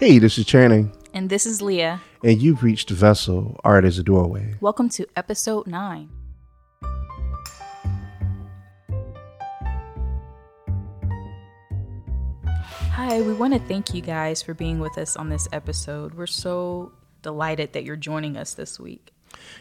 [0.00, 0.90] Hey, this is Channing.
[1.12, 2.00] And this is Leah.
[2.24, 4.54] And you've reached Vessel, Art as a Doorway.
[4.58, 6.08] Welcome to episode 9.
[12.92, 16.14] Hi, we want to thank you guys for being with us on this episode.
[16.14, 19.12] We're so delighted that you're joining us this week.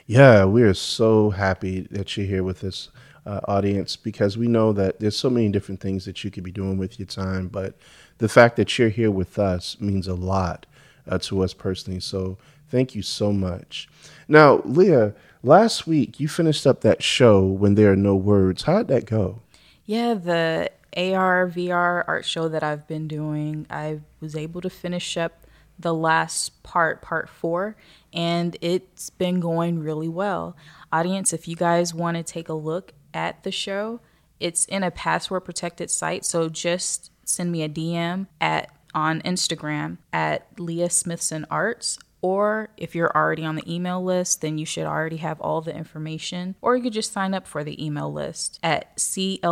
[0.05, 2.87] Yeah, we are so happy that you're here with us,
[3.29, 6.51] uh, audience, because we know that there's so many different things that you could be
[6.51, 7.75] doing with your time, but
[8.17, 10.65] the fact that you're here with us means a lot
[11.07, 11.99] uh, to us personally.
[11.99, 12.39] So
[12.69, 13.87] thank you so much.
[14.27, 15.13] Now, Leah,
[15.43, 18.63] last week you finished up that show when there are no words.
[18.63, 19.41] How did that go?
[19.85, 25.17] Yeah, the AR VR art show that I've been doing, I was able to finish
[25.17, 25.45] up
[25.77, 27.75] the last part, part four,
[28.11, 30.57] and it's been going really well.
[30.91, 34.01] Audience, if you guys want to take a look at the show,
[34.39, 39.97] it's in a password protected site, so just send me a DM at on Instagram
[40.11, 41.99] at Leah Smithson Arts.
[42.21, 45.75] Or if you're already on the email list, then you should already have all the
[45.75, 46.55] information.
[46.61, 49.51] Or you could just sign up for the email list at clss.studio.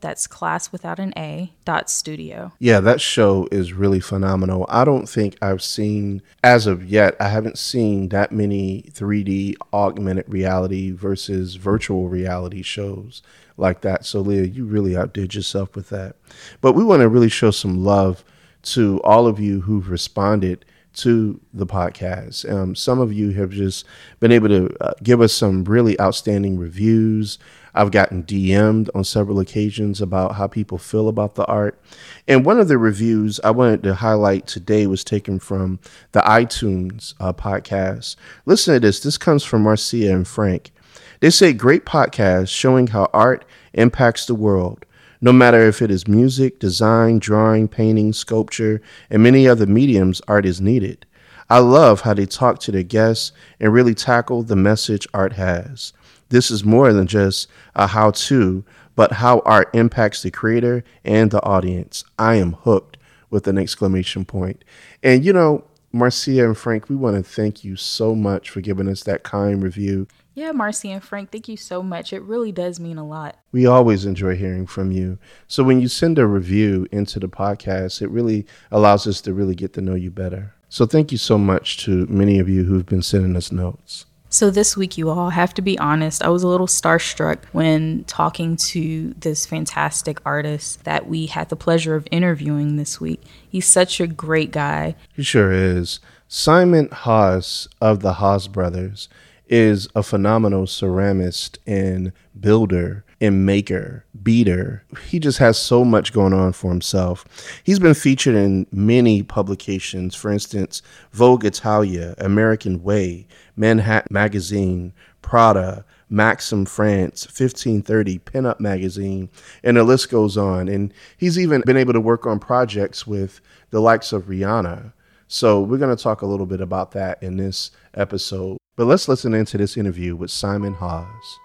[0.00, 2.52] That's class without an A dot studio.
[2.58, 4.66] Yeah, that show is really phenomenal.
[4.68, 10.28] I don't think I've seen, as of yet, I haven't seen that many 3D augmented
[10.28, 13.22] reality versus virtual reality shows
[13.56, 14.06] like that.
[14.06, 16.16] So, Leah, you really outdid yourself with that.
[16.60, 18.24] But we want to really show some love
[18.62, 22.50] to all of you who've responded to the podcast.
[22.50, 23.86] Um, some of you have just
[24.20, 27.38] been able to uh, give us some really outstanding reviews.
[27.74, 31.80] I've gotten DM'd on several occasions about how people feel about the art.
[32.28, 35.78] And one of the reviews I wanted to highlight today was taken from
[36.12, 38.16] the iTunes uh, podcast.
[38.44, 39.00] Listen to this.
[39.00, 40.72] This comes from Marcia and Frank.
[41.20, 44.84] They say great podcast showing how art impacts the world,
[45.22, 50.44] no matter if it is music, design, drawing, painting, sculpture, and many other mediums art
[50.44, 51.06] is needed.
[51.48, 53.30] I love how they talk to their guests
[53.60, 55.92] and really tackle the message art has.
[56.30, 58.64] This is more than just a how to,
[58.96, 62.04] but how art impacts the creator and the audience.
[62.18, 62.96] I am hooked
[63.30, 64.64] with an exclamation point.
[65.02, 68.88] And you know, Marcia and Frank, we want to thank you so much for giving
[68.88, 70.08] us that kind review.
[70.34, 72.12] Yeah, Marcy and Frank, thank you so much.
[72.12, 73.38] It really does mean a lot.
[73.52, 75.18] We always enjoy hearing from you.
[75.46, 79.54] So when you send a review into the podcast, it really allows us to really
[79.54, 80.54] get to know you better.
[80.70, 84.06] So thank you so much to many of you who've been sending us notes.
[84.30, 86.22] So this week, you all have to be honest.
[86.22, 91.56] I was a little starstruck when talking to this fantastic artist that we had the
[91.56, 93.20] pleasure of interviewing this week.
[93.46, 94.96] He's such a great guy.
[95.12, 96.00] He sure is.
[96.26, 99.10] Simon Haas of the Haas Brothers
[99.52, 104.82] is a phenomenal ceramist and builder and maker, beater.
[105.08, 107.26] He just has so much going on for himself.
[107.62, 110.80] He's been featured in many publications, for instance,
[111.12, 119.28] Vogue Italia, American Way, Manhattan Magazine, Prada, Maxim France, 1530, Pinup Magazine,
[119.62, 120.66] and the list goes on.
[120.68, 124.94] And he's even been able to work on projects with the likes of Rihanna.
[125.28, 128.56] So we're going to talk a little bit about that in this episode.
[128.74, 131.38] But let's listen into this interview with Simon Haas.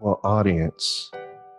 [0.00, 1.10] Well, audience,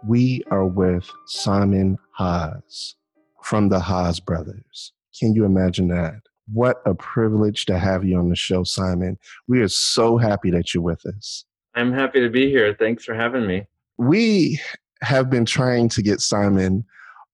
[0.07, 2.95] we are with Simon Haas
[3.43, 4.91] from the Haas brothers.
[5.19, 6.15] Can you imagine that?
[6.51, 9.19] What a privilege to have you on the show, Simon.
[9.47, 11.45] We are so happy that you're with us.
[11.75, 12.73] I'm happy to be here.
[12.73, 13.67] Thanks for having me.
[13.97, 14.59] We
[15.03, 16.85] have been trying to get Simon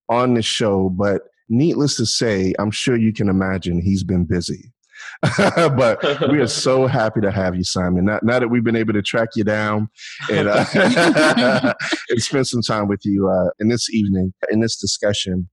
[0.10, 4.74] on the show, but needless to say, I'm sure you can imagine he's been busy.
[5.38, 8.06] but we are so happy to have you, Simon.
[8.06, 9.90] Now, now, that we've been able to track you down
[10.32, 10.66] and, uh,
[12.10, 15.50] and spend some time with you uh, in this evening, in this discussion.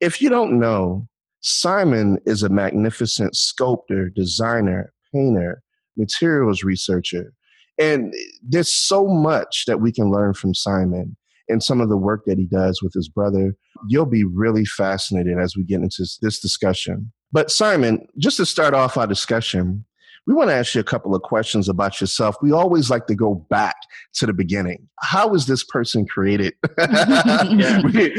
[0.00, 1.06] If you don't know,
[1.40, 5.62] Simon is a magnificent sculptor, designer, painter,
[5.96, 7.32] materials researcher.
[7.78, 8.12] And
[8.42, 11.16] there's so much that we can learn from Simon
[11.48, 13.54] and some of the work that he does with his brother.
[13.88, 17.12] You'll be really fascinated as we get into this discussion.
[17.34, 19.84] But Simon, just to start off our discussion,
[20.26, 22.36] we want to ask you a couple of questions about yourself.
[22.40, 23.76] We always like to go back
[24.14, 24.88] to the beginning.
[25.00, 26.54] How was this person created?
[26.78, 28.14] we,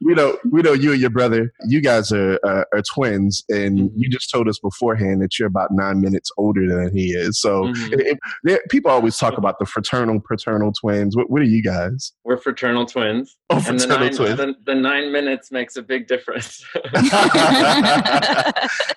[0.00, 1.52] we, know we know you and your brother.
[1.66, 3.96] You guys are uh, are twins, and mm-hmm.
[3.96, 7.40] you just told us beforehand that you're about nine minutes older than he is.
[7.40, 7.94] So mm-hmm.
[7.94, 11.16] it, it, people always talk about the fraternal paternal twins.
[11.16, 12.12] What, what are you guys?
[12.24, 13.36] We're fraternal twins.
[13.50, 14.36] Oh, fraternal and the nine, twins.
[14.36, 16.64] The, the nine minutes makes a big difference.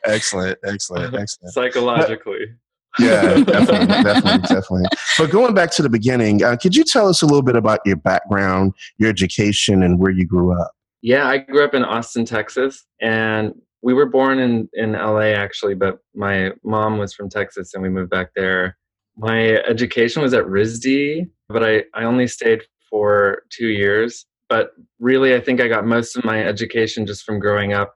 [0.06, 1.54] excellent, excellent, excellent.
[1.54, 2.51] Psychologically
[3.00, 4.84] yeah, definitely, definitely, definitely.
[5.18, 7.80] But going back to the beginning, uh, could you tell us a little bit about
[7.86, 10.72] your background, your education, and where you grew up?
[11.02, 15.76] Yeah, I grew up in Austin, Texas, and we were born in in LA actually,
[15.76, 18.78] but my mom was from Texas, and we moved back there.
[19.18, 24.26] My education was at RISD, but I I only stayed for two years.
[24.50, 27.96] But really, I think I got most of my education just from growing up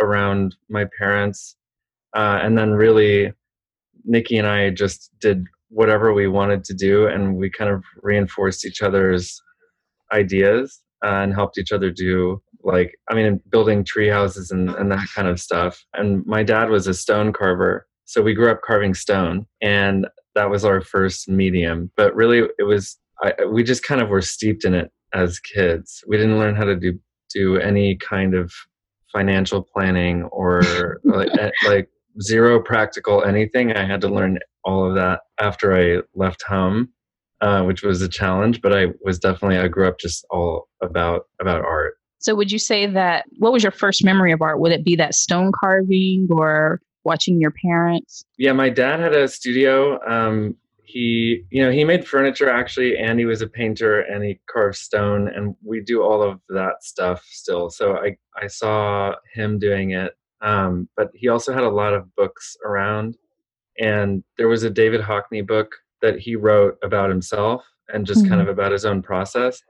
[0.00, 1.56] around my parents,
[2.16, 3.32] uh, and then really,
[4.04, 8.66] Nikki and I just did whatever we wanted to do, and we kind of reinforced
[8.66, 9.40] each other's
[10.12, 14.90] ideas uh, and helped each other do like I mean building tree houses and, and
[14.92, 15.82] that kind of stuff.
[15.94, 17.86] And my dad was a stone carver.
[18.04, 21.90] So we grew up carving stone and that was our first medium.
[21.96, 26.02] But really it was I, we just kind of were steeped in it as kids.
[26.06, 26.98] We didn't learn how to do
[27.32, 28.52] do any kind of
[29.12, 31.88] financial planning or like, eh, like
[32.22, 33.72] zero practical anything.
[33.72, 36.90] I had to learn all of that after I left home
[37.40, 38.60] uh, which was a challenge.
[38.60, 41.94] But I was definitely I grew up just all about about art.
[42.18, 44.60] So would you say that what was your first memory of art?
[44.60, 48.24] Would it be that stone carving or watching your parents?
[48.36, 49.98] Yeah, my dad had a studio.
[50.06, 54.40] Um, he you know he made furniture actually and he was a painter and he
[54.50, 59.56] carved stone and we do all of that stuff still so i i saw him
[59.56, 63.16] doing it um, but he also had a lot of books around
[63.78, 68.30] and there was a david hockney book that he wrote about himself and just mm-hmm.
[68.30, 69.62] kind of about his own process.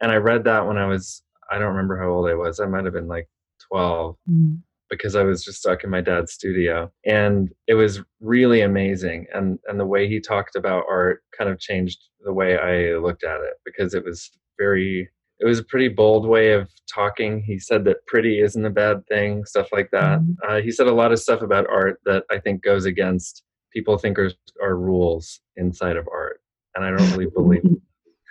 [0.00, 2.60] And I read that when I was, I don't remember how old I was.
[2.60, 3.28] I might have been like
[3.68, 4.54] 12 mm-hmm.
[4.90, 6.90] because I was just stuck in my dad's studio.
[7.04, 9.26] And it was really amazing.
[9.32, 13.24] And, and the way he talked about art kind of changed the way I looked
[13.24, 15.08] at it because it was very,
[15.38, 17.42] it was a pretty bold way of talking.
[17.42, 20.20] He said that pretty isn't a bad thing, stuff like that.
[20.20, 20.32] Mm-hmm.
[20.48, 23.42] Uh, he said a lot of stuff about art that I think goes against
[23.76, 26.40] people think are, are rules inside of art
[26.74, 27.62] and i don't really believe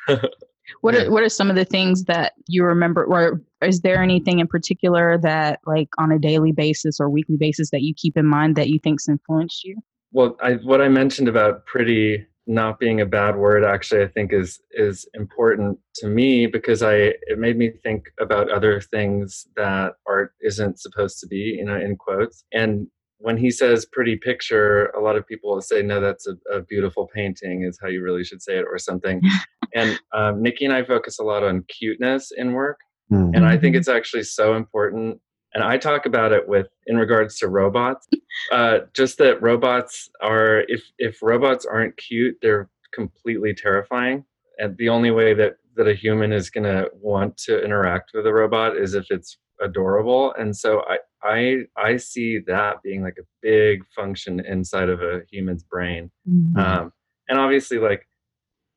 [0.81, 4.40] what are what are some of the things that you remember or is there anything
[4.40, 8.25] in particular that like on a daily basis or weekly basis that you keep in
[8.25, 9.78] mind that you think's influenced you
[10.12, 14.31] well I, what i mentioned about pretty not being a bad word actually i think
[14.31, 19.94] is is important to me because i it made me think about other things that
[20.07, 22.88] art isn't supposed to be you know in quotes and
[23.19, 26.62] when he says pretty picture, a lot of people will say, no, that's a, a
[26.62, 29.21] beautiful painting, is how you really should say it, or something.
[29.74, 32.80] and um, Nikki and I focus a lot on cuteness in work.
[33.12, 33.36] Mm-hmm.
[33.36, 35.19] And I think it's actually so important.
[35.56, 38.07] And I talk about it with in regards to robots.
[38.52, 44.25] Uh, just that robots are, if, if robots aren't cute, they're completely terrifying.
[44.60, 48.28] And the only way that, that a human is going to want to interact with
[48.28, 50.34] a robot is if it's adorable.
[50.38, 55.22] And so I, I I see that being like a big function inside of a
[55.31, 56.12] human's brain.
[56.30, 56.60] Mm-hmm.
[56.60, 56.94] Um,
[57.28, 58.07] and obviously, like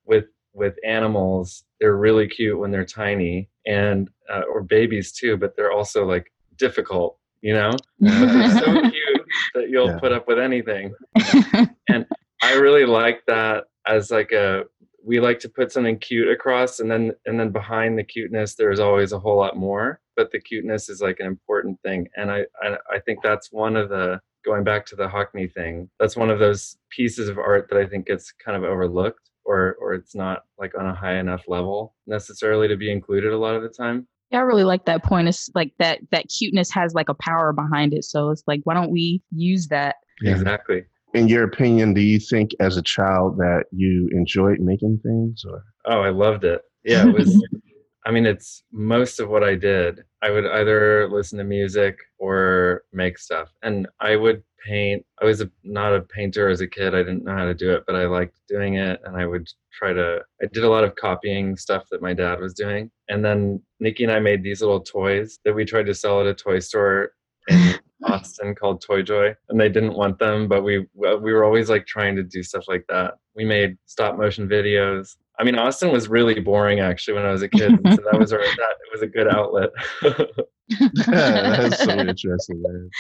[0.07, 5.37] with with animals, they're really cute when they're tiny, and uh, or babies too.
[5.37, 7.73] But they're also like difficult, you know.
[7.99, 9.99] they're so cute that you'll yeah.
[9.99, 10.95] put up with anything.
[11.89, 12.07] and
[12.43, 14.65] I really like that as like a
[15.05, 18.81] we like to put something cute across and then and then behind the cuteness there's
[18.81, 22.45] always a whole lot more but the cuteness is like an important thing and i
[22.63, 26.31] i, I think that's one of the going back to the hockney thing that's one
[26.31, 30.15] of those pieces of art that i think gets kind of overlooked or or it's
[30.15, 33.69] not like on a high enough level necessarily to be included a lot of the
[33.69, 35.29] time yeah, I really like that point.
[35.29, 38.05] It's like that that cuteness has like a power behind it.
[38.05, 39.97] So it's like, why don't we use that?
[40.21, 40.33] Yeah.
[40.33, 45.45] Exactly in your opinion, do you think as a child that you enjoyed making things
[45.49, 45.65] or?
[45.87, 46.63] Oh, I loved it.
[46.85, 47.43] Yeah, it was,
[48.09, 50.03] I mean, it's most of what I did.
[50.23, 53.53] I would either listen to music or make stuff.
[53.63, 55.05] And I would paint.
[55.21, 56.95] I was a, not a painter as a kid.
[56.95, 58.99] I didn't know how to do it, but I liked doing it.
[59.05, 62.41] And I would try to, I did a lot of copying stuff that my dad
[62.41, 62.91] was doing.
[63.11, 66.27] And then Nikki and I made these little toys that we tried to sell at
[66.27, 67.13] a toy store.
[67.51, 71.69] And Austin called Toy Joy, and they didn't want them, but we we were always
[71.69, 73.15] like trying to do stuff like that.
[73.35, 75.17] We made stop motion videos.
[75.39, 78.33] I mean, Austin was really boring actually when I was a kid, so that was
[78.33, 79.71] our that it was a good outlet.
[81.07, 82.91] That's so interesting, man.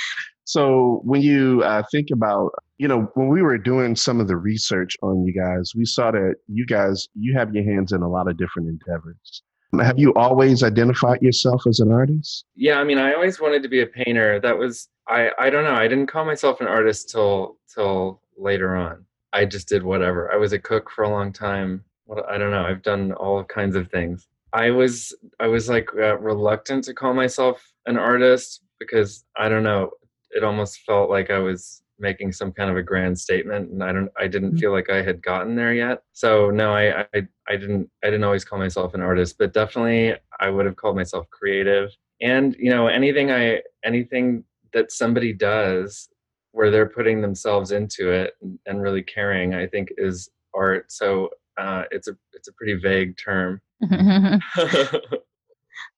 [0.45, 4.37] So when you uh, think about, you know, when we were doing some of the
[4.37, 8.09] research on you guys, we saw that you guys you have your hands in a
[8.09, 9.43] lot of different endeavors.
[9.81, 12.47] Have you always identified yourself as an artist?
[12.55, 14.41] Yeah, I mean, I always wanted to be a painter.
[14.41, 15.75] That was I I don't know.
[15.75, 19.05] I didn't call myself an artist till till later on.
[19.33, 20.33] I just did whatever.
[20.33, 21.85] I was a cook for a long time.
[22.09, 22.65] What I don't know.
[22.65, 24.27] I've done all kinds of things.
[24.55, 29.63] I was I was like uh, reluctant to call myself an artist because I don't
[29.63, 29.91] know.
[30.31, 33.93] It almost felt like I was making some kind of a grand statement and i
[33.93, 34.59] don't i didn't mm-hmm.
[34.59, 38.25] feel like i had gotten there yet so no I, I i didn't i didn't
[38.25, 42.71] always call myself an artist but definitely i would have called myself creative and you
[42.71, 46.09] know anything i anything that somebody does
[46.53, 48.35] where they're putting themselves into it
[48.67, 53.17] and really caring i think is art so uh, it's a it's a pretty vague
[53.17, 53.61] term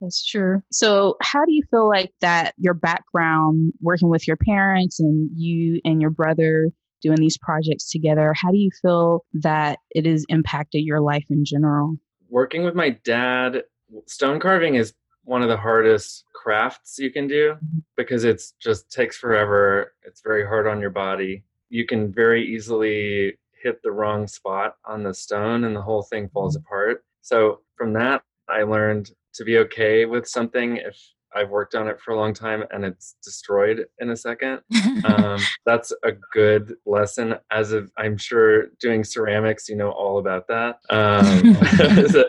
[0.00, 0.62] That's true.
[0.70, 5.80] So, how do you feel like that your background working with your parents and you
[5.84, 6.70] and your brother
[7.02, 11.44] doing these projects together, how do you feel that it has impacted your life in
[11.44, 11.96] general?
[12.28, 13.62] Working with my dad,
[14.06, 17.78] stone carving is one of the hardest crafts you can do mm-hmm.
[17.96, 19.94] because it's just takes forever.
[20.02, 21.44] It's very hard on your body.
[21.68, 26.28] You can very easily hit the wrong spot on the stone and the whole thing
[26.28, 26.66] falls mm-hmm.
[26.66, 27.04] apart.
[27.22, 30.96] So from that, I learned to be okay with something if
[31.34, 34.60] I've worked on it for a long time and it's destroyed in a second.
[35.04, 37.36] Um, that's a good lesson.
[37.50, 40.78] As of, I'm sure doing ceramics, you know all about that.
[40.90, 41.54] Um,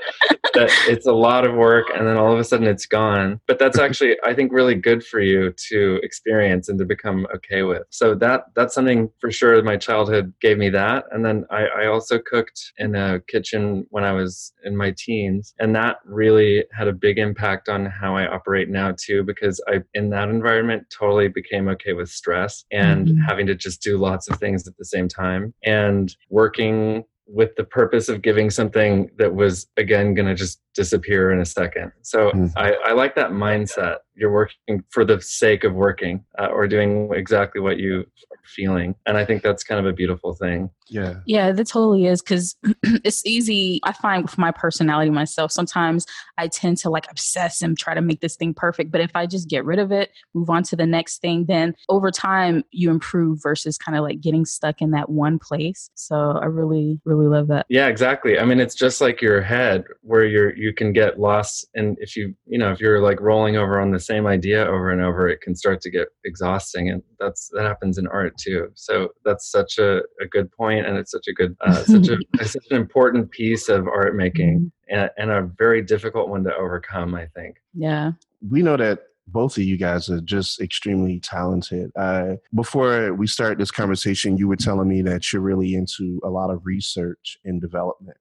[0.53, 3.39] that it's a lot of work and then all of a sudden it's gone.
[3.47, 7.63] But that's actually, I think, really good for you to experience and to become okay
[7.63, 7.83] with.
[7.89, 9.61] So that that's something for sure.
[9.63, 14.03] My childhood gave me that, and then I, I also cooked in a kitchen when
[14.03, 18.27] I was in my teens, and that really had a big impact on how I
[18.27, 19.23] operate now too.
[19.23, 23.21] Because I, in that environment, totally became okay with stress and mm-hmm.
[23.21, 27.63] having to just do lots of things at the same time and working with the
[27.63, 31.91] purpose of giving something that was again going to just disappear in a second.
[32.01, 32.57] So mm-hmm.
[32.57, 33.97] I, I, like that mindset.
[34.15, 38.95] You're working for the sake of working uh, or doing exactly what you are feeling.
[39.05, 40.69] And I think that's kind of a beautiful thing.
[40.89, 41.15] Yeah.
[41.25, 43.79] Yeah, that totally is because it's easy.
[43.83, 46.05] I find with my personality myself, sometimes
[46.37, 48.91] I tend to like obsess and try to make this thing perfect.
[48.91, 51.73] But if I just get rid of it, move on to the next thing, then
[51.89, 55.89] over time you improve versus kind of like getting stuck in that one place.
[55.95, 57.65] So I really, really love that.
[57.69, 58.37] Yeah, exactly.
[58.37, 62.15] I mean, it's just like your head where you're, you can get lost and if
[62.15, 65.27] you you know if you're like rolling over on the same idea over and over
[65.27, 69.49] it can start to get exhausting and that's that happens in art too so that's
[69.49, 72.77] such a, a good point and it's such a good uh, such a such an
[72.77, 74.99] important piece of art making mm-hmm.
[74.99, 78.11] and, and a very difficult one to overcome i think yeah
[78.49, 81.89] we know that both of you guys are just extremely talented.
[81.95, 86.29] Uh, before we start this conversation, you were telling me that you're really into a
[86.29, 88.17] lot of research and development.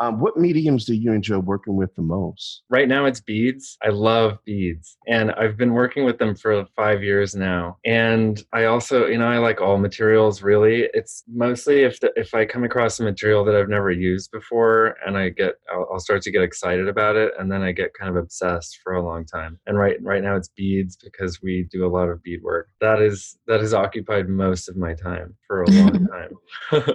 [0.00, 2.62] Um, what mediums do you enjoy working with the most?
[2.70, 3.76] Right now, it's beads.
[3.84, 7.78] I love beads, and I've been working with them for five years now.
[7.84, 10.42] And I also, you know, I like all materials.
[10.42, 14.30] Really, it's mostly if the, if I come across a material that I've never used
[14.30, 17.72] before, and I get, I'll, I'll start to get excited about it, and then I
[17.72, 19.58] get kind of obsessed for a long time.
[19.66, 22.68] And right right now, it's beads because we do a lot of bead work.
[22.80, 26.06] That is that has occupied most of my time for a long
[26.70, 26.82] time.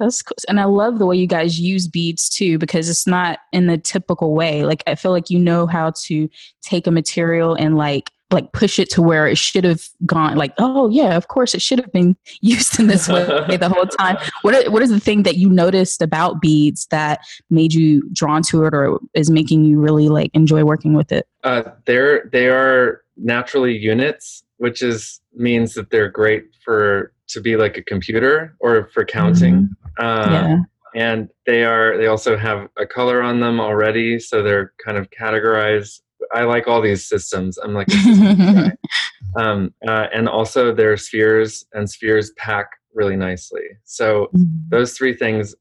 [0.00, 0.34] That's cool.
[0.48, 3.76] And I love the way you guys use beads too, because it's not in the
[3.76, 4.64] typical way.
[4.64, 6.28] Like I feel like you know how to
[6.62, 10.52] take a material and like like push it to where it should have gone like
[10.58, 13.24] oh yeah of course it should have been used in this way
[13.56, 17.18] the whole time what are, what is the thing that you noticed about beads that
[17.50, 21.26] made you drawn to it or is making you really like enjoy working with it
[21.42, 27.56] uh, they're they are naturally units which is means that they're great for to be
[27.56, 29.68] like a computer or for counting.
[29.98, 30.04] Mm-hmm.
[30.04, 30.58] Um, yeah.
[30.94, 31.96] And they are.
[31.96, 36.00] They also have a color on them already, so they're kind of categorized.
[36.34, 37.58] I like all these systems.
[37.58, 37.88] I'm like,
[39.36, 43.62] um, uh, and also they're spheres, and spheres pack really nicely.
[43.84, 44.68] So mm-hmm.
[44.68, 45.54] those three things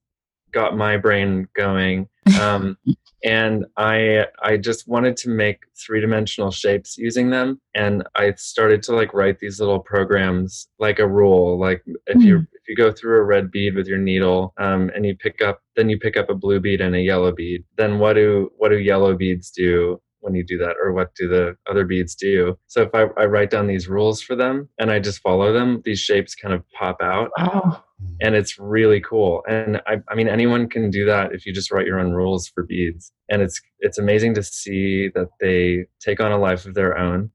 [0.52, 2.08] got my brain going.
[2.36, 2.78] Um,
[3.24, 8.82] and I I just wanted to make three dimensional shapes using them, and I started
[8.84, 11.60] to like write these little programs like a rule.
[11.60, 12.24] Like if mm.
[12.24, 12.44] you hmm.
[12.54, 15.62] if you go through a red bead with your needle, um, and you pick up
[15.76, 17.64] then you pick up a blue bead and a yellow bead.
[17.78, 20.02] Then what do what do yellow beads do?
[20.22, 22.58] When you do that or what do the other beads do.
[22.68, 25.82] So if I, I, write down these rules for them and i just follow them
[25.86, 27.32] these shapes kind of pop out.
[27.38, 27.84] Oh.
[28.22, 29.44] and it's really cool.
[29.48, 32.48] And I, I mean anyone can do that if you just write your own rules
[32.48, 33.12] for beads.
[33.30, 37.32] And it's it's amazing to see that they take on a life of their own.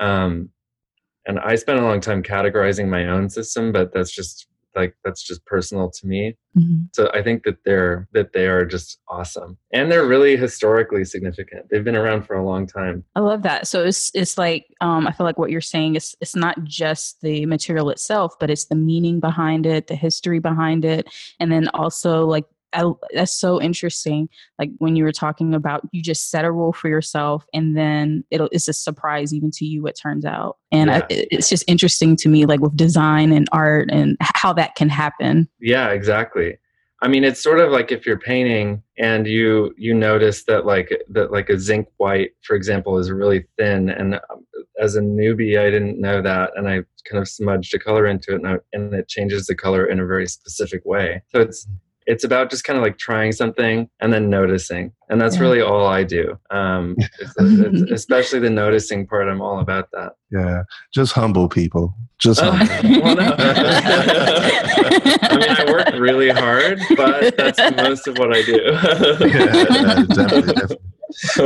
[0.00, 0.50] Um,
[1.26, 5.22] and i spent a long time categorizing my own system but that's just like that's
[5.22, 6.36] just personal to me.
[6.56, 6.84] Mm-hmm.
[6.92, 9.58] so i think that they're that they are just awesome.
[9.72, 11.66] And they're really historically significant.
[11.68, 13.02] They've been around for a long time.
[13.16, 13.66] I love that.
[13.66, 17.20] So it's it's like um i feel like what you're saying is it's not just
[17.22, 21.08] the material itself but it's the meaning behind it the history behind it
[21.40, 24.28] and then also like I, that's so interesting.
[24.58, 28.24] Like when you were talking about, you just set a rule for yourself, and then
[28.30, 29.86] it'll it's a surprise even to you.
[29.86, 30.98] It turns out, and yeah.
[30.98, 34.88] I, it's just interesting to me, like with design and art and how that can
[34.88, 35.48] happen.
[35.60, 36.58] Yeah, exactly.
[37.02, 40.90] I mean, it's sort of like if you're painting and you you notice that like
[41.10, 43.90] that like a zinc white, for example, is really thin.
[43.90, 44.46] And um,
[44.80, 48.32] as a newbie, I didn't know that, and I kind of smudged a color into
[48.32, 51.22] it, and, I, and it changes the color in a very specific way.
[51.28, 51.68] So it's
[52.06, 55.42] it's about just kind of like trying something and then noticing and that's yeah.
[55.42, 60.12] really all i do um, it's, it's, especially the noticing part i'm all about that
[60.30, 63.00] yeah just humble people just uh, humble.
[63.02, 63.34] well, no.
[63.38, 68.60] i mean i work really hard but that's most of what i do
[69.26, 70.78] yeah, definitely, definitely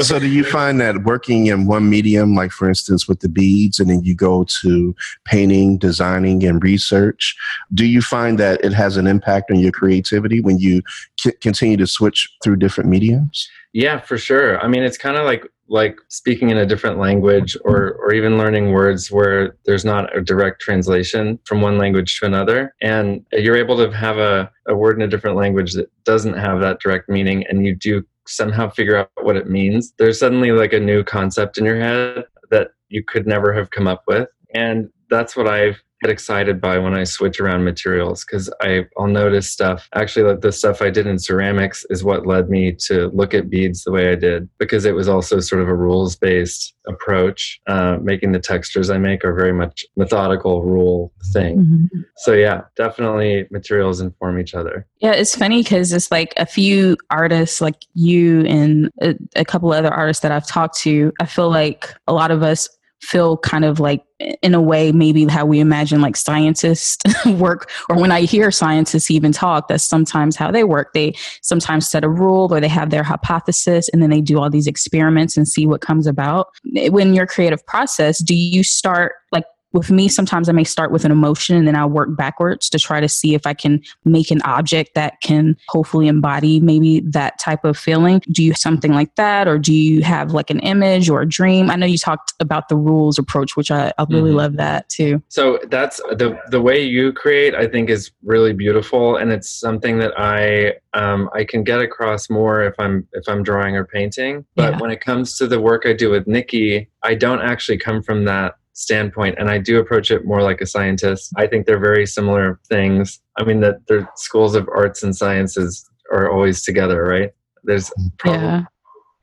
[0.00, 3.78] so do you find that working in one medium like for instance with the beads
[3.78, 4.94] and then you go to
[5.25, 7.37] painting designing and research
[7.75, 10.82] do you find that it has an impact on your creativity when you
[11.20, 13.48] c- continue to switch through different mediums?
[13.72, 14.58] Yeah for sure.
[14.60, 18.38] I mean it's kind of like like speaking in a different language or or even
[18.38, 22.75] learning words where there's not a direct translation from one language to another.
[22.80, 26.60] And you're able to have a, a word in a different language that doesn't have
[26.60, 30.73] that direct meaning and you do somehow figure out what it means, there's suddenly like
[30.73, 34.28] a new concept in your head that you could never have come up with.
[34.54, 39.50] And that's what I've get excited by when I switch around materials because I'll notice
[39.50, 39.88] stuff.
[39.95, 43.50] Actually, like the stuff I did in ceramics is what led me to look at
[43.50, 47.61] beads the way I did because it was also sort of a rules based approach.
[47.67, 51.59] Uh, making the textures I make are very much methodical rule thing.
[51.59, 52.00] Mm-hmm.
[52.19, 54.87] So yeah, definitely materials inform each other.
[55.00, 59.73] Yeah, it's funny because it's like a few artists like you and a, a couple
[59.73, 61.12] other artists that I've talked to.
[61.21, 62.69] I feel like a lot of us
[63.00, 64.05] feel kind of like
[64.43, 69.11] in a way maybe how we imagine like scientists work or when i hear scientists
[69.11, 70.93] even talk that's sometimes how they work.
[70.93, 74.50] They sometimes set a rule or they have their hypothesis and then they do all
[74.50, 76.49] these experiments and see what comes about.
[76.90, 81.04] When your creative process do you start like with me, sometimes I may start with
[81.04, 84.30] an emotion and then I'll work backwards to try to see if I can make
[84.30, 88.22] an object that can hopefully embody maybe that type of feeling.
[88.30, 89.46] Do you something like that?
[89.46, 91.70] Or do you have like an image or a dream?
[91.70, 94.38] I know you talked about the rules approach, which I, I really mm-hmm.
[94.38, 95.22] love that too.
[95.28, 99.16] So that's the, the way you create, I think is really beautiful.
[99.16, 103.42] And it's something that I, um, I can get across more if I'm, if I'm
[103.42, 104.46] drawing or painting.
[104.54, 104.78] But yeah.
[104.78, 108.24] when it comes to the work I do with Nikki, I don't actually come from
[108.24, 111.33] that standpoint and i do approach it more like a scientist.
[111.37, 113.21] I think they're very similar things.
[113.37, 117.33] I mean that the schools of arts and sciences are always together right?
[117.64, 118.62] There's probably, yeah.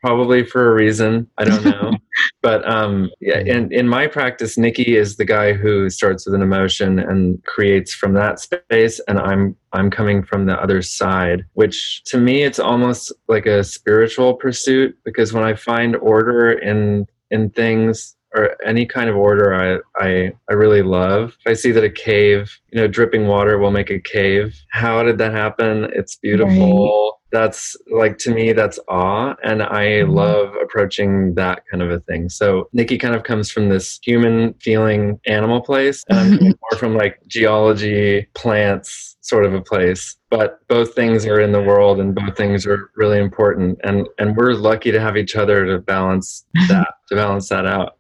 [0.01, 1.29] probably for a reason.
[1.37, 1.91] I don't know.
[2.41, 3.39] But um yeah.
[3.39, 7.93] in, in my practice nikki is the guy who starts with an emotion and creates
[7.93, 12.59] from that space and i'm i'm coming from the other side which to me it's
[12.59, 18.85] almost like a spiritual pursuit because when i find order in in things or any
[18.85, 21.35] kind of order I, I I really love.
[21.45, 24.55] If I see that a cave, you know, dripping water will make a cave.
[24.71, 25.85] How did that happen?
[25.93, 27.03] It's beautiful.
[27.03, 27.11] Right.
[27.31, 30.11] That's like to me, that's awe, and I mm-hmm.
[30.11, 32.29] love approaching that kind of a thing.
[32.29, 36.95] So Nikki kind of comes from this human feeling animal place, and I'm more from
[36.95, 42.13] like geology, plants, sort of a place but both things are in the world and
[42.13, 46.45] both things are really important and and we're lucky to have each other to balance
[46.67, 47.97] that to balance that out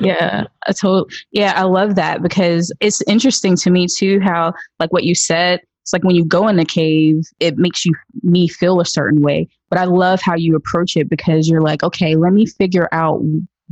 [0.00, 1.12] yeah, I told.
[1.30, 5.60] Yeah, I love that because it's interesting to me too how like what you said.
[5.82, 9.20] It's like when you go in the cave, it makes you me feel a certain
[9.20, 9.48] way.
[9.68, 13.20] But I love how you approach it because you're like, okay, let me figure out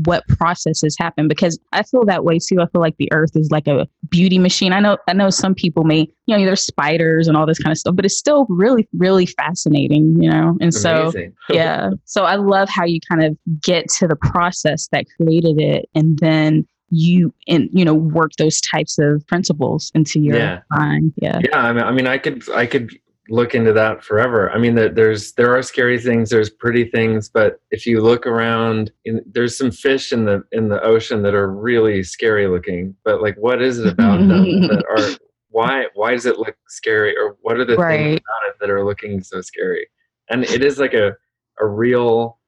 [0.05, 2.61] what processes happen because I feel that way too.
[2.61, 4.73] I feel like the earth is like a beauty machine.
[4.73, 7.73] I know I know some people may, you know, there's spiders and all this kind
[7.73, 10.57] of stuff, but it's still really, really fascinating, you know?
[10.61, 11.13] And so
[11.51, 11.91] yeah.
[12.05, 16.19] So I love how you kind of get to the process that created it and
[16.19, 20.61] then you and you know work those types of principles into your yeah.
[20.71, 22.91] mind yeah yeah I mean, I mean i could i could
[23.31, 24.51] look into that forever.
[24.51, 28.91] I mean, there's there are scary things, there's pretty things, but if you look around,
[29.05, 32.95] in, there's some fish in the in the ocean that are really scary looking.
[33.05, 35.17] But like, what is it about them that are
[35.49, 37.99] why why does it look scary, or what are the right.
[37.99, 39.87] things about it that are looking so scary?
[40.29, 41.17] And it is like a
[41.61, 42.39] a real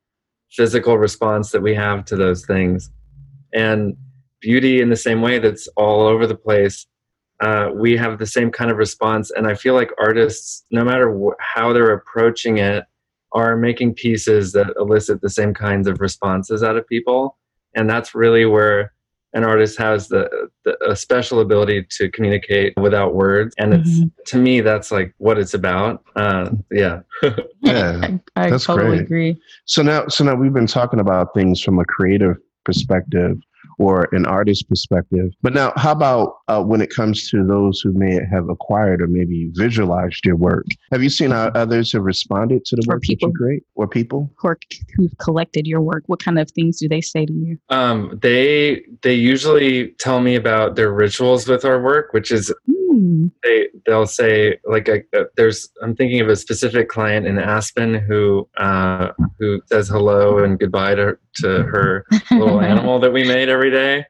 [0.50, 2.90] physical response that we have to those things,
[3.54, 3.96] and
[4.40, 6.86] beauty in the same way that's all over the place
[7.42, 9.30] uh, we have the same kind of response.
[9.32, 12.84] And I feel like artists, no matter wh- how they're approaching it,
[13.32, 17.36] are making pieces that elicit the same kinds of responses out of people.
[17.74, 18.92] And that's really where
[19.34, 20.28] an artist has the,
[20.64, 23.54] the a special ability to communicate without words.
[23.58, 24.08] And it's mm-hmm.
[24.26, 26.04] to me, that's like what it's about.
[26.14, 27.00] Uh, yeah.
[27.62, 28.18] yeah.
[28.36, 29.00] I, I totally great.
[29.00, 29.40] agree.
[29.64, 33.38] So now, so now we've been talking about things from a creative perspective
[33.82, 35.28] or an artist perspective.
[35.42, 39.08] But now, how about uh, when it comes to those who may have acquired or
[39.08, 40.66] maybe visualized your work?
[40.92, 43.28] Have you seen how others have responded to the Or work that people.
[43.30, 44.30] you create, or people?
[44.36, 44.58] Who are,
[44.96, 46.04] who've collected your work?
[46.06, 47.58] What kind of things do they say to you?
[47.70, 52.54] Um, they they usually tell me about their rituals with our work, which is
[52.92, 53.28] Hmm.
[53.42, 57.94] they they'll say like a, uh, there's I'm thinking of a specific client in Aspen
[57.94, 63.48] who uh, who says hello and goodbye to to her little animal that we made
[63.48, 64.04] every day,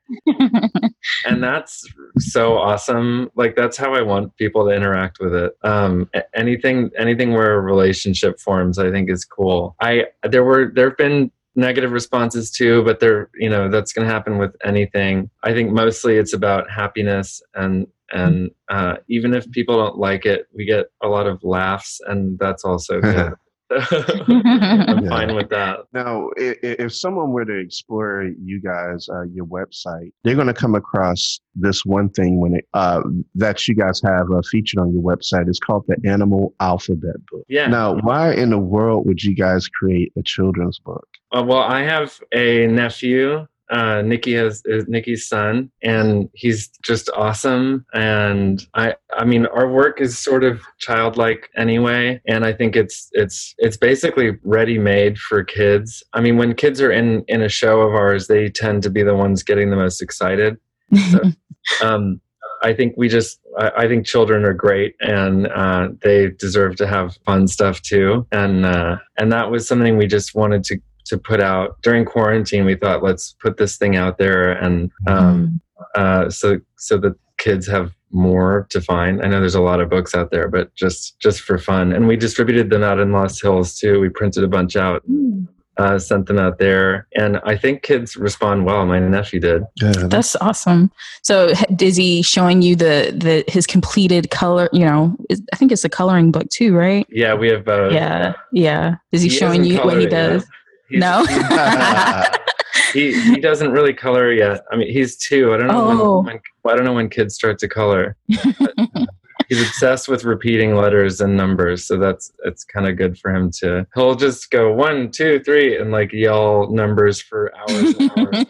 [1.25, 1.87] and that's
[2.19, 3.31] so awesome.
[3.37, 5.53] Like that's how I want people to interact with it.
[5.63, 9.77] Um, anything anything where a relationship forms, I think is cool.
[9.81, 14.09] I there were there have been negative responses too but they're you know that's going
[14.09, 19.51] to happen with anything i think mostly it's about happiness and and uh, even if
[19.51, 23.33] people don't like it we get a lot of laughs and that's also good
[23.73, 25.09] i'm Yeah.
[25.09, 30.13] fine with that Now, if, if someone were to explore you guys, uh, your website,
[30.25, 33.01] they're going to come across this one thing when it uh,
[33.35, 35.49] that you guys have uh, featured on your website.
[35.49, 37.45] It's called the Animal Alphabet Book.
[37.49, 41.07] yeah Now, why in the world would you guys create a children's book?
[41.35, 43.47] Uh, well, I have a nephew.
[43.73, 47.87] Uh, Nikki has is Nikki's son, and he's just awesome.
[47.95, 53.09] And I, I mean, our work is sort of childlike anyway, and I think it's
[53.13, 56.03] it's it's basically ready made for kids.
[56.13, 59.03] I mean, when kids are in in a show of ours, they tend to be
[59.03, 60.59] the ones getting the most excited.
[61.83, 62.21] um,
[62.63, 66.87] I think we just, I, I think children are great and uh, they deserve to
[66.87, 68.27] have fun stuff too.
[68.31, 70.79] And uh, and that was something we just wanted to
[71.13, 72.65] to put out during quarantine.
[72.65, 75.61] We thought let's put this thing out there and um,
[75.95, 79.23] uh, so so that kids have more to find.
[79.23, 81.93] I know there's a lot of books out there, but just just for fun.
[81.93, 84.01] And we distributed them out in Lost Hills too.
[84.01, 85.03] We printed a bunch out.
[85.09, 85.49] Mm.
[85.79, 88.85] Uh, sent them out there, and I think kids respond well.
[88.85, 89.63] My nephew did.
[89.77, 90.93] Yeah, That's awesome.
[91.23, 94.69] So h- is he showing you the the his completed color?
[94.75, 95.17] You know,
[95.51, 97.07] I think it's a coloring book too, right?
[97.09, 97.67] Yeah, we have.
[97.67, 98.97] Uh, yeah, yeah.
[99.13, 100.43] Is he, He showing hasn't you what he does?
[100.43, 100.49] it
[100.93, 101.01] yet.
[101.01, 101.29] does?
[101.29, 102.39] He's- No.
[102.93, 104.63] he he doesn't really color yet.
[104.71, 105.53] I mean, he's two.
[105.55, 106.21] I don't know Oh.
[106.23, 108.17] when, when I don't know when kids start to color.
[108.29, 109.09] But
[109.49, 113.51] he's obsessed with repeating letters and numbers, so that's it's kind of good for him
[113.61, 113.87] to.
[113.95, 118.45] He'll just go one, two, three, and like yell numbers for hours and hours.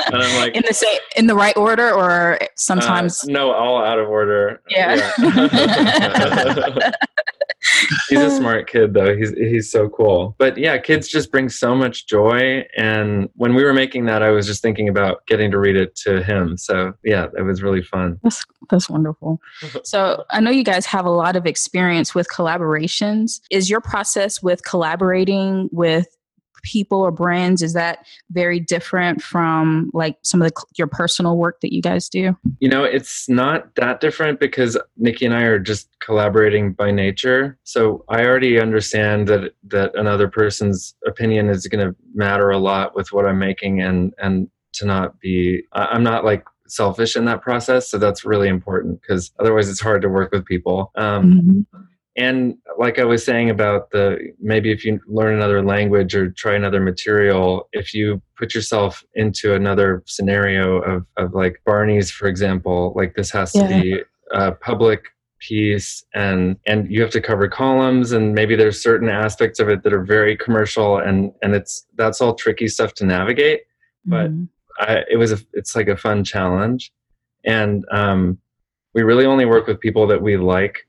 [0.06, 3.82] and I'm like, in the same in the right order, or sometimes uh, no, all
[3.82, 4.60] out of order.
[4.68, 5.12] Yeah.
[5.18, 6.90] Yeah.
[8.08, 9.16] he's a smart kid though.
[9.16, 10.34] He's he's so cool.
[10.38, 12.64] But yeah, kids just bring so much joy.
[12.76, 15.94] And when we were making that, I was just thinking about getting to read it
[15.96, 16.56] to him.
[16.56, 18.18] So yeah, it was really fun.
[18.22, 19.40] That's that's wonderful.
[19.84, 23.40] So I know you guys have a lot of experience with collaborations.
[23.50, 26.06] Is your process with collaborating with
[26.64, 31.60] people or brands is that very different from like some of the your personal work
[31.60, 32.36] that you guys do?
[32.58, 37.56] You know, it's not that different because Nikki and I are just collaborating by nature.
[37.62, 42.96] So I already understand that that another person's opinion is going to matter a lot
[42.96, 47.42] with what I'm making, and and to not be, I'm not like selfish in that
[47.42, 47.88] process.
[47.88, 50.90] So that's really important because otherwise it's hard to work with people.
[50.96, 51.84] Um, Mhm.
[52.16, 56.54] And like I was saying about the maybe if you learn another language or try
[56.54, 62.92] another material, if you put yourself into another scenario of, of like Barney's, for example,
[62.96, 63.80] like this has to Yeah.
[63.80, 65.06] be a public
[65.40, 69.82] piece and and you have to cover columns and maybe there's certain aspects of it
[69.82, 73.60] that are very commercial and and it's that's all tricky stuff to navigate
[74.06, 74.48] But- Mhm.
[74.80, 76.90] I, it was a, it's like a fun challenge
[77.44, 78.38] and um
[78.94, 80.86] we really only work with people that we like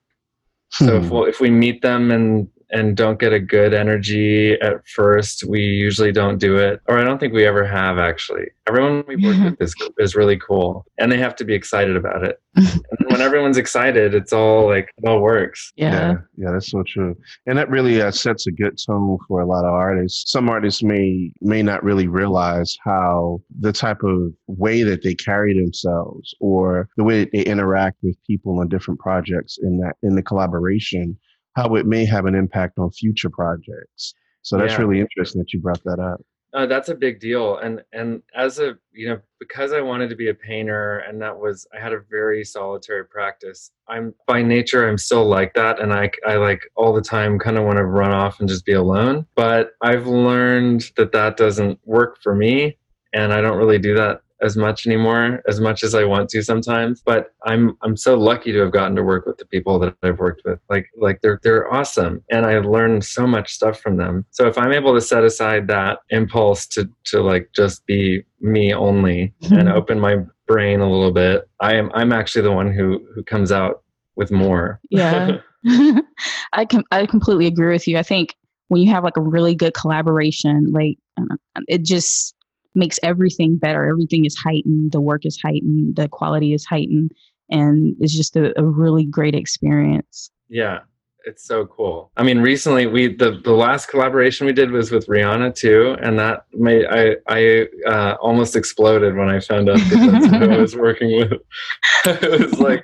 [0.79, 1.09] so if, Hmm.
[1.09, 5.62] we'll, if we meet them and and don't get a good energy at first, we
[5.62, 6.82] usually don't do it.
[6.88, 8.45] Or I don't think we ever have actually.
[8.67, 12.23] Everyone we work with is is really cool, and they have to be excited about
[12.23, 12.39] it.
[12.56, 15.73] and when everyone's excited, it's all like it all works.
[15.75, 15.91] yeah.
[15.91, 19.45] yeah, yeah, that's so true, and that really uh, sets a good tone for a
[19.45, 20.32] lot of artists.
[20.32, 25.54] Some artists may may not really realize how the type of way that they carry
[25.54, 30.15] themselves, or the way that they interact with people on different projects in that in
[30.15, 31.17] the collaboration,
[31.55, 34.13] how it may have an impact on future projects.
[34.41, 34.81] So that's Yeah.
[34.81, 36.21] really interesting that you brought that up.
[36.53, 40.15] Uh, that's a big deal, and and as a you know because I wanted to
[40.15, 43.71] be a painter, and that was I had a very solitary practice.
[43.89, 47.57] I'm by nature I'm still like that, and I I like all the time kind
[47.57, 49.25] of want to run off and just be alone.
[49.35, 52.77] But I've learned that that doesn't work for me,
[53.11, 56.41] and I don't really do that as much anymore as much as I want to
[56.41, 59.95] sometimes but I'm I'm so lucky to have gotten to work with the people that
[60.03, 63.97] I've worked with like like they're they're awesome and I learned so much stuff from
[63.97, 68.23] them so if I'm able to set aside that impulse to to like just be
[68.41, 70.17] me only and open my
[70.47, 73.83] brain a little bit, I am I'm actually the one who who comes out
[74.15, 74.79] with more.
[74.89, 75.37] Yeah.
[76.53, 77.97] I can I completely agree with you.
[77.97, 78.35] I think
[78.67, 82.34] when you have like a really good collaboration, like um, it just
[82.75, 83.89] makes everything better.
[83.89, 84.91] Everything is heightened.
[84.91, 85.95] The work is heightened.
[85.95, 87.11] The quality is heightened,
[87.49, 90.31] and it's just a, a really great experience.
[90.49, 90.79] Yeah,
[91.25, 92.11] it's so cool.
[92.17, 96.17] I mean, recently we the the last collaboration we did was with Rihanna too, and
[96.19, 101.17] that made I I uh, almost exploded when I found out who I was working
[101.17, 101.33] with.
[102.05, 102.83] it was like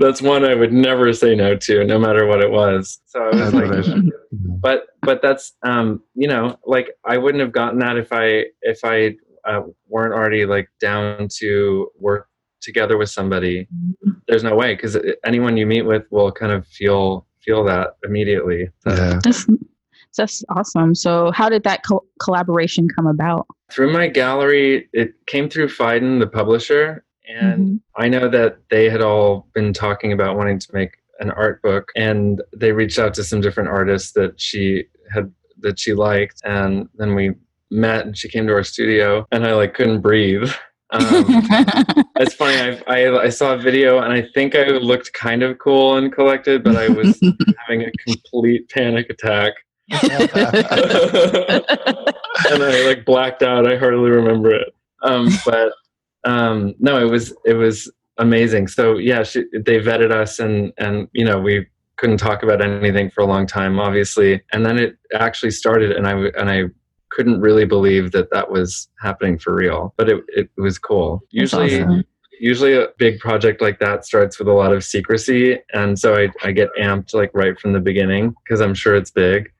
[0.00, 3.00] that's one I would never say no to, no matter what it was.
[3.06, 7.78] So I was like, but but that's um you know like I wouldn't have gotten
[7.80, 12.28] that if I if I uh, weren't already like down to work
[12.60, 13.68] together with somebody.
[14.28, 18.68] There's no way because anyone you meet with will kind of feel feel that immediately.
[18.86, 19.18] Yeah.
[19.24, 19.46] That's,
[20.16, 20.94] that's awesome.
[20.94, 23.46] So, how did that co- collaboration come about?
[23.70, 28.02] Through my gallery, it came through Phaidon, the publisher, and mm-hmm.
[28.02, 31.90] I know that they had all been talking about wanting to make an art book,
[31.96, 36.88] and they reached out to some different artists that she had that she liked, and
[36.94, 37.34] then we
[37.70, 40.50] met, and she came to our studio, and I like couldn't breathe.
[40.92, 41.24] Um,
[42.16, 42.80] it's funny.
[42.88, 46.12] I, I, I saw a video and I think I looked kind of cool and
[46.12, 47.16] collected, but I was
[47.58, 49.52] having a complete panic attack.
[49.92, 50.02] and
[52.60, 53.72] I like blacked out.
[53.72, 54.74] I hardly remember it.
[55.02, 55.72] Um, but
[56.24, 58.68] um, no, it was it was amazing.
[58.68, 63.10] So yeah, she, they vetted us and and you know we couldn't talk about anything
[63.10, 64.42] for a long time, obviously.
[64.52, 66.64] And then it actually started, and I and I
[67.10, 69.94] couldn't really believe that that was happening for real.
[69.96, 71.22] But it it was cool.
[71.30, 71.82] Usually.
[71.82, 72.04] Awesome.
[72.42, 76.32] Usually, a big project like that starts with a lot of secrecy, and so I,
[76.42, 79.52] I get amped like right from the beginning because I'm sure it's big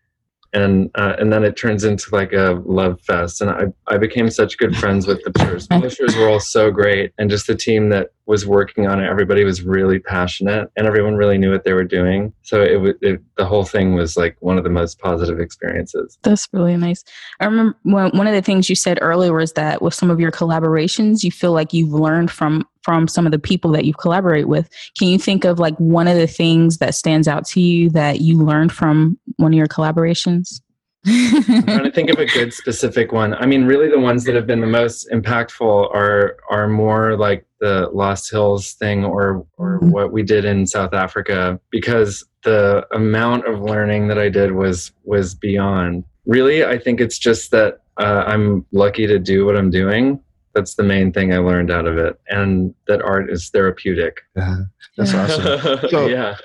[0.53, 3.41] and uh, and then it turns into like a love fest.
[3.41, 7.13] And i, I became such good friends with the publishers publishers were all so great
[7.19, 11.17] and just the team that was working on it everybody was really passionate and everyone
[11.17, 12.33] really knew what they were doing.
[12.43, 16.19] So it, it the whole thing was like one of the most positive experiences.
[16.23, 17.05] That's really nice.
[17.41, 20.31] I remember one of the things you said earlier was that with some of your
[20.31, 24.49] collaborations you feel like you've learned from from some of the people that you collaborate
[24.49, 24.69] with.
[24.99, 28.21] Can you think of like one of the things that stands out to you that
[28.21, 30.61] you learned from one of your collaborations?
[31.07, 33.35] I'm trying to think of a good specific one.
[33.35, 37.47] I mean, really, the ones that have been the most impactful are are more like
[37.61, 39.93] the Lost Hills thing, or or mm-hmm.
[39.93, 44.91] what we did in South Africa, because the amount of learning that I did was
[45.05, 46.03] was beyond.
[46.27, 50.21] Really, I think it's just that uh, I'm lucky to do what I'm doing
[50.55, 54.21] that's the main thing I learned out of it, and that art is therapeutic.
[54.37, 54.57] Yeah,
[54.97, 55.81] that's awesome.
[55.91, 56.37] So, yeah.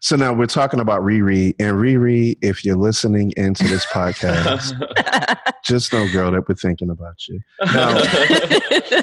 [0.00, 4.72] So now we're talking about Riri, and Riri, if you're listening into this podcast,
[5.64, 7.40] just know, girl, that we're thinking about you.
[7.64, 7.94] Now,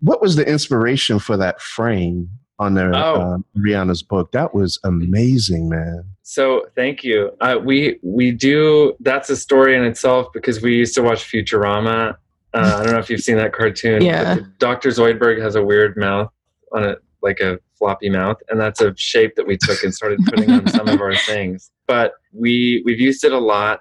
[0.00, 2.30] what was the inspiration for that frame
[2.60, 3.14] on their oh.
[3.14, 4.30] uh, Rihanna's book?
[4.30, 6.04] That was amazing, man.
[6.22, 7.32] So thank you.
[7.40, 8.94] Uh, we we do.
[9.00, 12.16] That's a story in itself because we used to watch Futurama
[12.54, 14.02] uh, I don't know if you've seen that cartoon.
[14.02, 14.38] Yeah.
[14.58, 14.88] Dr.
[14.90, 16.32] Zoidberg has a weird mouth
[16.72, 20.20] on it, like a floppy mouth, and that's a shape that we took and started
[20.26, 21.70] putting on some of our things.
[21.86, 23.80] But we we've used it a lot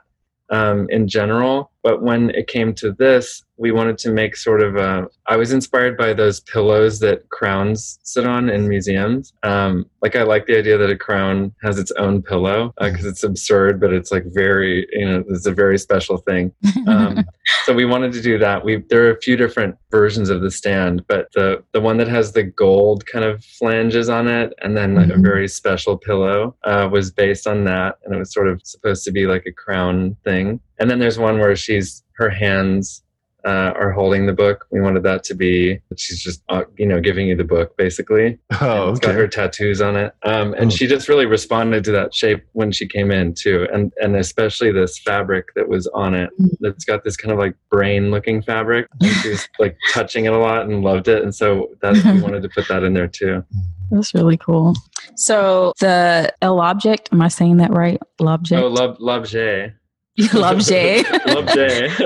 [0.50, 1.72] um, in general.
[1.84, 5.08] But when it came to this, we wanted to make sort of a.
[5.28, 9.34] I was inspired by those pillows that crowns sit on in museums.
[9.44, 13.10] Um, like I like the idea that a crown has its own pillow because uh,
[13.10, 16.54] it's absurd, but it's like very, you know, it's a very special thing.
[16.88, 17.26] Um,
[17.66, 18.64] so we wanted to do that.
[18.64, 22.08] We there are a few different versions of the stand, but the the one that
[22.08, 25.12] has the gold kind of flanges on it, and then mm-hmm.
[25.12, 29.04] a very special pillow uh, was based on that, and it was sort of supposed
[29.04, 30.62] to be like a crown thing.
[30.80, 33.04] And then there's one where she's her hands
[33.48, 34.68] uh, are holding the book.
[34.72, 38.38] We wanted that to be she's just uh, you know giving you the book basically.
[38.60, 40.70] Oh, It's got her tattoos on it, um, and oh.
[40.70, 44.72] she just really responded to that shape when she came in too, and and especially
[44.72, 46.30] this fabric that was on it.
[46.42, 46.50] Mm.
[46.60, 48.88] That's got this kind of like brain looking fabric.
[49.00, 52.22] And she was like touching it a lot and loved it, and so that we
[52.22, 53.44] wanted to put that in there too.
[53.92, 54.74] That's really cool.
[55.16, 58.02] So the L object, am I saying that right?
[58.20, 58.62] L'Object.
[58.62, 59.74] Oh, l'objet.
[60.34, 61.06] L'objet.
[61.28, 61.92] l'objet.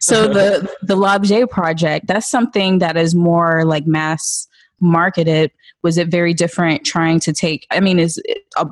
[0.00, 4.48] so the the L'Objet project, that's something that is more like mass
[4.80, 5.50] marketed.
[5.82, 8.20] was it very different trying to take i mean is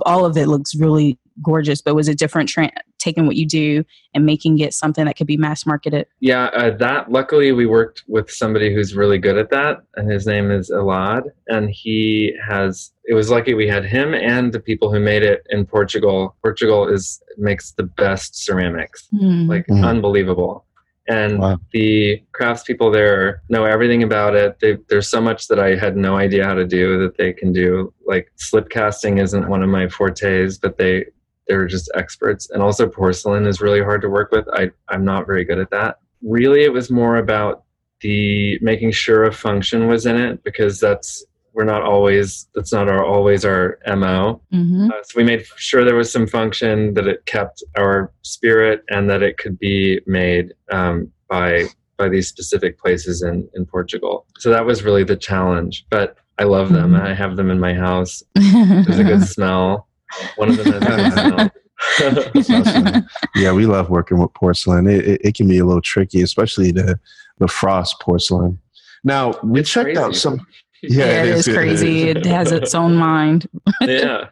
[0.04, 3.84] all of it looks really gorgeous but was it different tra- taking what you do
[4.14, 8.02] and making it something that could be mass marketed yeah uh, that luckily we worked
[8.06, 12.92] with somebody who's really good at that and his name is elad and he has
[13.04, 16.88] it was lucky we had him and the people who made it in portugal portugal
[16.88, 19.48] is makes the best ceramics mm.
[19.48, 19.84] like mm.
[19.84, 20.64] unbelievable
[21.06, 21.58] and wow.
[21.72, 24.58] the craftspeople there know everything about it.
[24.60, 27.52] They, there's so much that I had no idea how to do that they can
[27.52, 27.92] do.
[28.06, 31.06] Like slip casting isn't one of my fortes, but they
[31.46, 32.50] they're just experts.
[32.50, 34.46] And also porcelain is really hard to work with.
[34.52, 35.98] I I'm not very good at that.
[36.22, 37.64] Really, it was more about
[38.00, 42.88] the making sure a function was in it because that's we're not always that's not
[42.88, 44.90] our always our mo mm-hmm.
[44.90, 49.08] uh, so we made sure there was some function that it kept our spirit and
[49.08, 51.64] that it could be made um, by
[51.96, 56.42] by these specific places in in portugal so that was really the challenge but i
[56.42, 57.06] love them mm-hmm.
[57.06, 59.88] i have them in my house there's a good smell
[60.36, 61.50] one of them has a
[61.98, 65.82] good smell yeah we love working with porcelain it, it, it, can be a little
[65.82, 66.98] tricky especially the
[67.38, 68.58] the frost porcelain
[69.02, 69.98] now we it's checked crazy.
[69.98, 70.46] out some
[70.88, 72.02] yeah, yeah it, it is, is crazy.
[72.02, 73.46] It has its own mind.
[73.80, 74.26] yeah.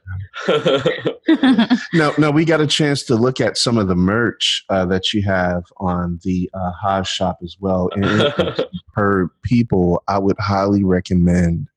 [1.94, 5.12] no, no, we got a chance to look at some of the merch uh, that
[5.12, 7.90] you have on the uh, Haas shop as well.
[7.94, 11.68] And for people, I would highly recommend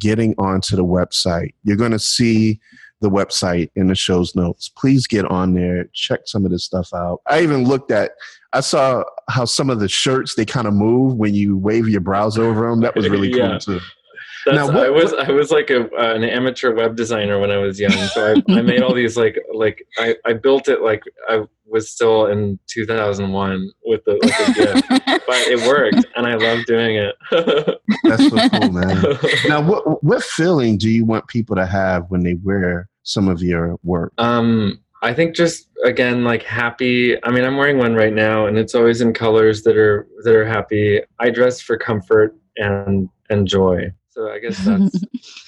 [0.00, 1.54] getting onto the website.
[1.64, 2.60] You're going to see
[3.00, 4.68] the website in the show's notes.
[4.68, 7.20] Please get on there, check some of this stuff out.
[7.26, 8.12] I even looked at,
[8.52, 12.00] I saw how some of the shirts they kind of move when you wave your
[12.00, 12.80] brows over them.
[12.80, 13.58] That was really yeah.
[13.64, 13.80] cool too.
[14.46, 17.50] That's, now, what, I was I was like a, uh, an amateur web designer when
[17.50, 20.82] I was young, so I, I made all these like like I, I built it
[20.82, 24.52] like I was still in 2001 with the, with the
[24.88, 27.14] gift, but it worked and I love doing it.
[28.04, 29.04] That's so cool, man.
[29.48, 33.42] Now, what what feeling do you want people to have when they wear some of
[33.42, 34.12] your work?
[34.18, 37.22] Um, I think just again like happy.
[37.24, 40.34] I mean, I'm wearing one right now, and it's always in colors that are that
[40.34, 41.00] are happy.
[41.18, 43.92] I dress for comfort and and joy.
[44.18, 45.00] So I guess that's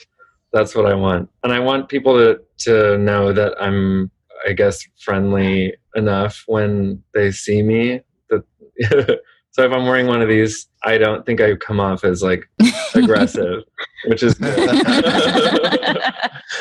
[0.53, 4.13] that's what I want, and I want people to to know that I'm,
[4.47, 8.03] I guess, friendly enough when they see me.
[8.29, 8.45] That
[9.51, 12.49] so if I'm wearing one of these, I don't think I come off as like
[12.95, 13.65] aggressive,
[14.07, 14.61] which is yeah,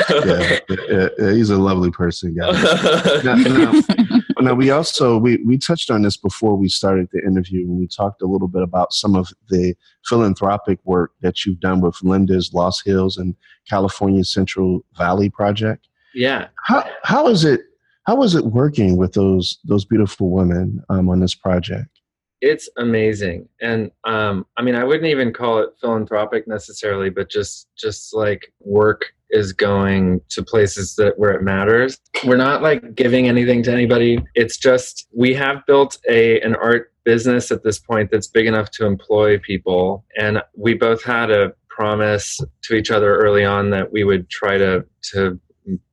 [0.10, 0.60] yeah,
[1.20, 2.56] yeah, he's a lovely person, guys.
[4.40, 7.88] Now, we also we we touched on this before we started the interview, and we
[7.88, 12.54] talked a little bit about some of the philanthropic work that you've done with Lynda's
[12.54, 13.36] Lost Hills and
[13.68, 15.88] California Central Valley Project.
[16.14, 16.48] Yeah.
[16.66, 17.62] How how is it
[18.04, 22.00] how is it working with those those beautiful women um, on this project?
[22.42, 27.68] it's amazing and um, i mean i wouldn't even call it philanthropic necessarily but just
[27.78, 31.98] just like work is going to places that where it matters.
[32.26, 34.20] We're not like giving anything to anybody.
[34.36, 38.70] It's just we have built a an art business at this point that's big enough
[38.72, 40.06] to employ people.
[40.18, 44.58] And we both had a promise to each other early on that we would try
[44.58, 45.40] to to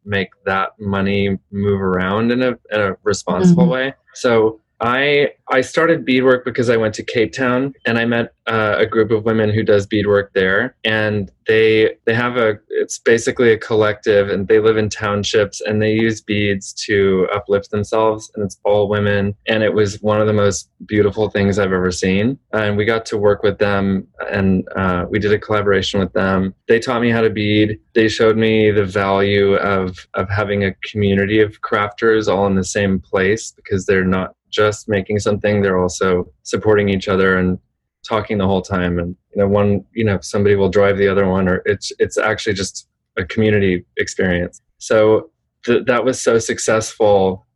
[0.04, 3.72] make that money move around in a, in a responsible mm-hmm.
[3.72, 3.94] way.
[4.14, 8.76] So I I started beadwork because I went to Cape Town and I met uh,
[8.78, 13.52] a group of women who does beadwork there, and they they have a it's basically
[13.52, 18.44] a collective, and they live in townships, and they use beads to uplift themselves, and
[18.44, 22.38] it's all women, and it was one of the most beautiful things I've ever seen,
[22.52, 26.54] and we got to work with them, and uh, we did a collaboration with them.
[26.68, 27.80] They taught me how to bead.
[27.94, 32.64] They showed me the value of of having a community of crafters all in the
[32.64, 37.58] same place because they're not just making something they're also supporting each other and
[38.06, 38.98] talking the whole time.
[38.98, 42.18] And you know one you know somebody will drive the other one or it's it's
[42.18, 44.60] actually just a community experience.
[44.78, 45.30] So
[45.64, 47.46] th- that was so successful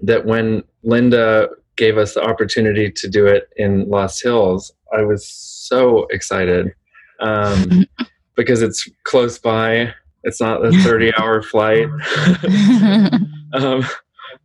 [0.00, 5.26] that when lynda gave us the opportunity to do it in lost hills i was
[5.26, 6.72] so excited
[7.20, 7.84] um,
[8.36, 9.92] because it's close by.
[10.24, 11.88] It's not a 30 hour flight.
[13.54, 13.82] Um,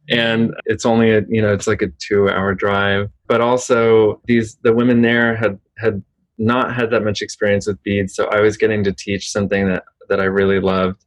[0.10, 3.10] and it's only a you know it's like a two hour drive.
[3.28, 6.04] But also these the women there had had
[6.38, 8.16] not had that much experience with beads.
[8.16, 11.06] So i was getting to teach something that that i really loved.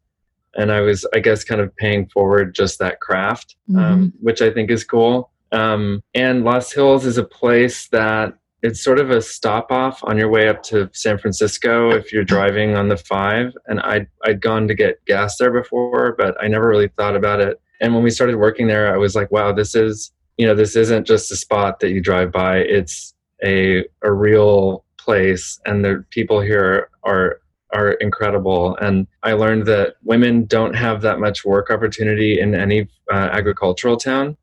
[0.57, 3.93] And i was i guess kind of paying forward just that craft um, mm-hmm.
[3.93, 5.31] um, which i think is cool.
[5.53, 10.19] Um, and lost hills is a place that it's sort of a stop off on
[10.19, 13.53] your way up to San Francisco if you're driving on the five.
[13.67, 17.41] And I'd, I'd gone to get gas there before, but I never really thought about
[17.41, 20.55] it and when we started working there, I was like, wow, this is, you know,
[20.55, 22.59] this isn't just a spot that you drive by.
[22.59, 23.15] It's
[23.45, 25.61] a, a real place.
[25.67, 27.41] And the people here are
[27.73, 28.77] are incredible.
[28.77, 33.97] And I learned that women don't have that much work opportunity in any uh, agricultural
[33.97, 34.37] town.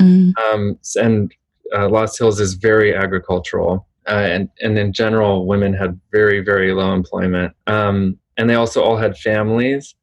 [0.00, 0.36] Mm.
[0.38, 1.32] Um, and
[1.74, 3.86] uh, Lost Hills is very agricultural.
[4.06, 7.54] Uh, and, and in general, women had very, very low employment.
[7.66, 9.94] Um, and they also all had families.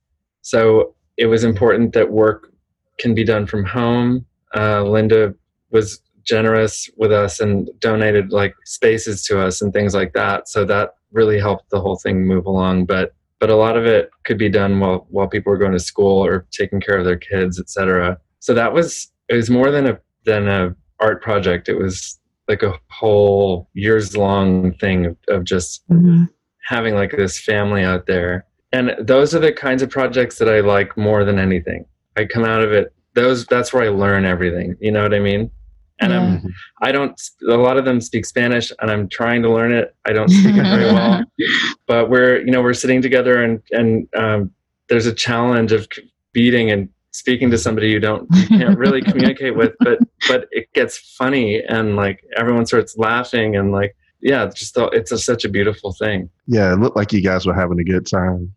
[0.41, 2.50] So it was important that work
[2.99, 4.25] can be done from home.
[4.53, 5.33] Uh, Lynda
[5.71, 10.47] was generous with us and donated like spaces to us and things like that.
[10.47, 12.85] So that really helped the whole thing move along.
[12.85, 15.79] But but a lot of it could be done while while people were going to
[15.79, 18.17] school or taking care of their kids, etc.
[18.39, 21.67] So that was it was more than a than a art project.
[21.67, 26.27] It was like a whole years long thing of, of just Mhm.
[26.67, 28.45] having like this family out there.
[28.71, 31.85] And those are the kinds of projects that I like more than anything.
[32.17, 34.75] I come out of it those that's where I learn everything.
[34.79, 35.51] You know what I mean?
[35.99, 36.51] And I'm Mhm.
[36.81, 39.93] I don't a lot of them speak Spanish and I'm trying to learn it.
[40.05, 41.23] I don't speak it very well.
[41.87, 44.51] But we're you know we're sitting together and and um,
[44.89, 45.87] there's a challenge of
[46.33, 49.99] beating and speaking to somebody you don't you can't really communicate with but
[50.29, 55.11] but it gets funny and like everyone starts laughing and like yeah just the, it's
[55.11, 58.05] a, such a beautiful thing Yeah, it looked like you guys were having a good
[58.07, 58.53] time.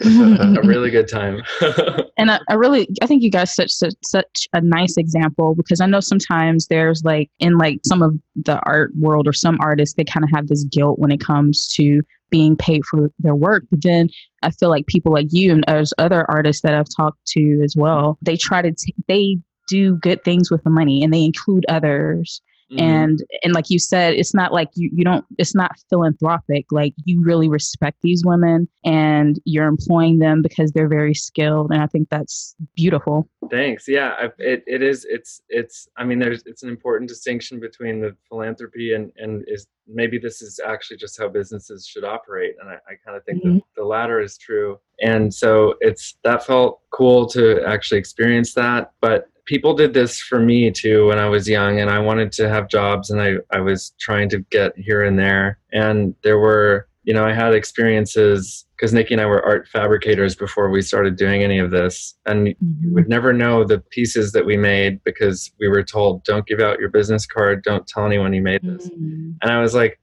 [0.00, 1.42] A really good time.
[2.20, 5.80] And I, I really i think you guys such, such such a nice example because
[5.80, 9.94] i know sometimes there's like in like some of the art world or some artists
[9.94, 13.62] they kind of have this guilt when it comes to being paid for their work.
[13.70, 14.08] But then
[14.42, 17.76] i feel like people like you and there's other artists that i've talked to as
[17.76, 19.38] well they try to t- they
[19.68, 22.80] do good things with the money and they include others Mhm.
[22.80, 26.92] and and like you said it's not like you you don't it's not philanthropic like
[27.04, 31.86] you really respect these women and you're employing them because they're very skilled and i
[31.86, 33.88] think that's beautiful Thanks.
[33.88, 35.06] Yeah, I, it it is.
[35.08, 35.88] It's it's.
[35.96, 40.42] I mean, there's it's an important distinction between the philanthropy and and is maybe this
[40.42, 43.54] is actually just how businesses should operate, and I, I kind of think Mhm.
[43.54, 44.78] that the latter is true.
[45.00, 50.38] And so it's that felt cool to actually experience that, but people did this for
[50.38, 53.60] me too when I was young, and I wanted to have jobs, and I I
[53.60, 58.66] was trying to get here and there, and there were you know I had experiences
[58.76, 62.48] because Nikki and I were art fabricators before we started doing any of this, and
[62.48, 62.54] you
[62.92, 66.78] would never know the pieces that we made because we were told don't give out
[66.78, 67.62] your business card.
[67.64, 68.88] Don't tell anyone you made this.
[68.90, 69.34] Mhm.
[69.42, 69.98] and i was like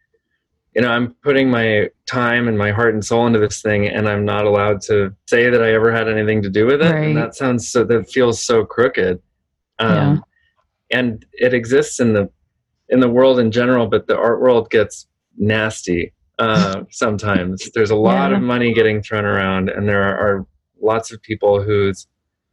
[0.76, 4.08] you know i'm putting my time and my heart and soul into this thing and
[4.10, 6.92] i'm not allowed to say that i ever had anything to do with it.
[6.92, 7.08] Right.
[7.08, 9.22] and that sounds so that feels so crooked
[9.80, 10.24] um,
[10.92, 12.30] and it exists in the
[12.90, 15.08] in the world in general but the art world gets
[15.38, 18.38] nasty uh, sometimes there's a lot Yeah.
[18.38, 20.46] of money getting thrown around and there are, are
[20.82, 22.08] lots of people whose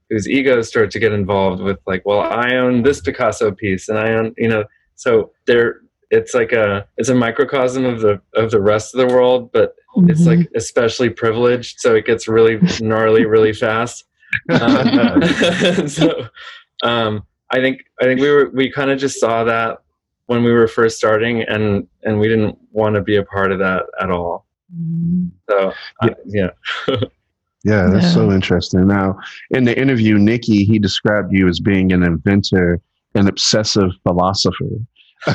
[0.08, 3.98] whose egos start to get involved with like well i own this picasso piece and
[3.98, 4.64] i own you know
[4.94, 9.14] so there it's like a it's a microcosm of the of the rest of the
[9.14, 9.74] world but
[10.08, 10.38] it's Mhm.
[10.38, 14.04] like especially privileged so it gets really gnarly really fast
[14.48, 15.22] um,
[15.88, 16.26] so
[16.82, 19.78] um, i think i think we were we kind of just saw that
[20.26, 23.58] when we were first starting and and we didn't want to be a part of
[23.58, 24.46] that at all
[25.50, 25.72] so
[26.02, 26.48] uh, yeah
[27.64, 28.10] Yeah, that's Yeah.
[28.14, 28.86] so interesting.
[28.88, 29.18] Now,
[29.50, 32.80] in the interview, Nikki, he described you as being an inventor,
[33.14, 34.72] an obsessive philosopher.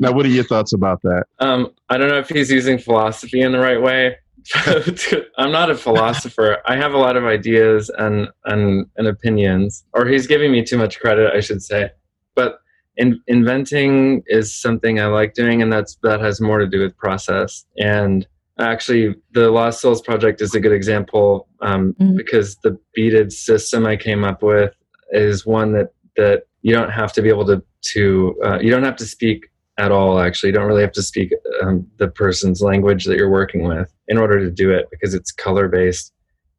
[0.00, 1.24] Now, what are your thoughts about that?
[1.40, 4.16] Um, I don't know if he's using philosophy in the right way.
[5.38, 6.58] I'm not a philosopher.
[6.66, 10.78] I have a lot of ideas and, and and opinions, or he's giving me too
[10.78, 11.90] much credit, I should say.
[12.34, 12.60] But
[12.96, 16.96] in, inventing is something I like doing, and that's that has more to do with
[16.96, 17.64] process.
[17.78, 18.26] And
[18.58, 22.16] actually, the Lost Souls project is a good example um, Mhm.
[22.16, 24.74] because the beaded system I came up with
[25.12, 28.82] is one that that you don't have to be able to to uh, you don't
[28.82, 29.48] have to speak
[29.78, 30.50] at all actually.
[30.50, 34.18] You don't really have to speak um, the person's language that you're working with in
[34.18, 36.12] order to do it because it's color based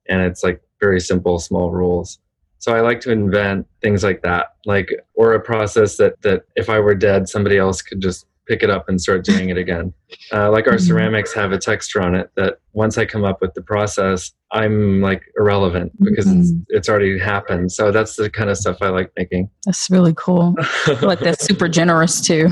[0.07, 2.19] and it's like very simple small rules.
[2.61, 6.69] So i like to invent things like that like or a process that that if
[6.69, 9.93] i were dead somebody else could just pick it up and start doing it again.
[10.33, 10.87] Uh, like our Mhm.
[10.87, 15.01] ceramics have a texture on it that once i come up with the process i'm
[15.01, 17.71] like irrelevant because it's it's already happened.
[17.71, 19.49] So that's the kind of stuff i like making.
[19.65, 20.55] That's really cool.
[21.01, 22.49] Like that's super generous too.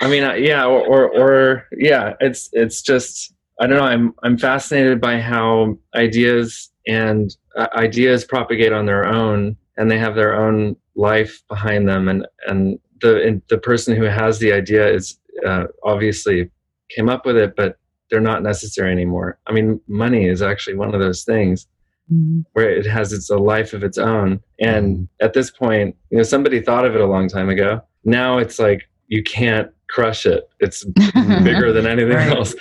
[0.00, 3.84] I mean, uh, yeah, or, or or yeah, it's it's just I don't know.
[3.84, 9.98] I'm I'm fascinated by how ideas and uh, ideas propagate on their own, and they
[9.98, 14.52] have their own life behind them, and and the and the person who has the
[14.52, 16.50] idea is uh, obviously
[16.94, 17.76] came up with it, but
[18.10, 19.38] they're not necessary anymore.
[19.46, 21.66] I mean, money is actually one of those things
[22.12, 22.44] Mhm.
[22.54, 24.40] where it has its a life of its own.
[24.58, 27.82] And at this point, you know, somebody thought of it a long time ago.
[28.04, 30.48] Now it's like you can't crush it.
[30.60, 30.84] It's
[31.44, 32.36] bigger than anything Right.
[32.36, 32.54] else.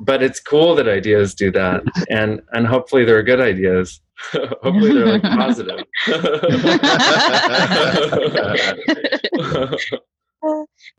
[0.00, 4.00] But it's cool that ideas do that, and and hopefully they're good ideas.
[4.32, 5.84] hopefully they're like positive.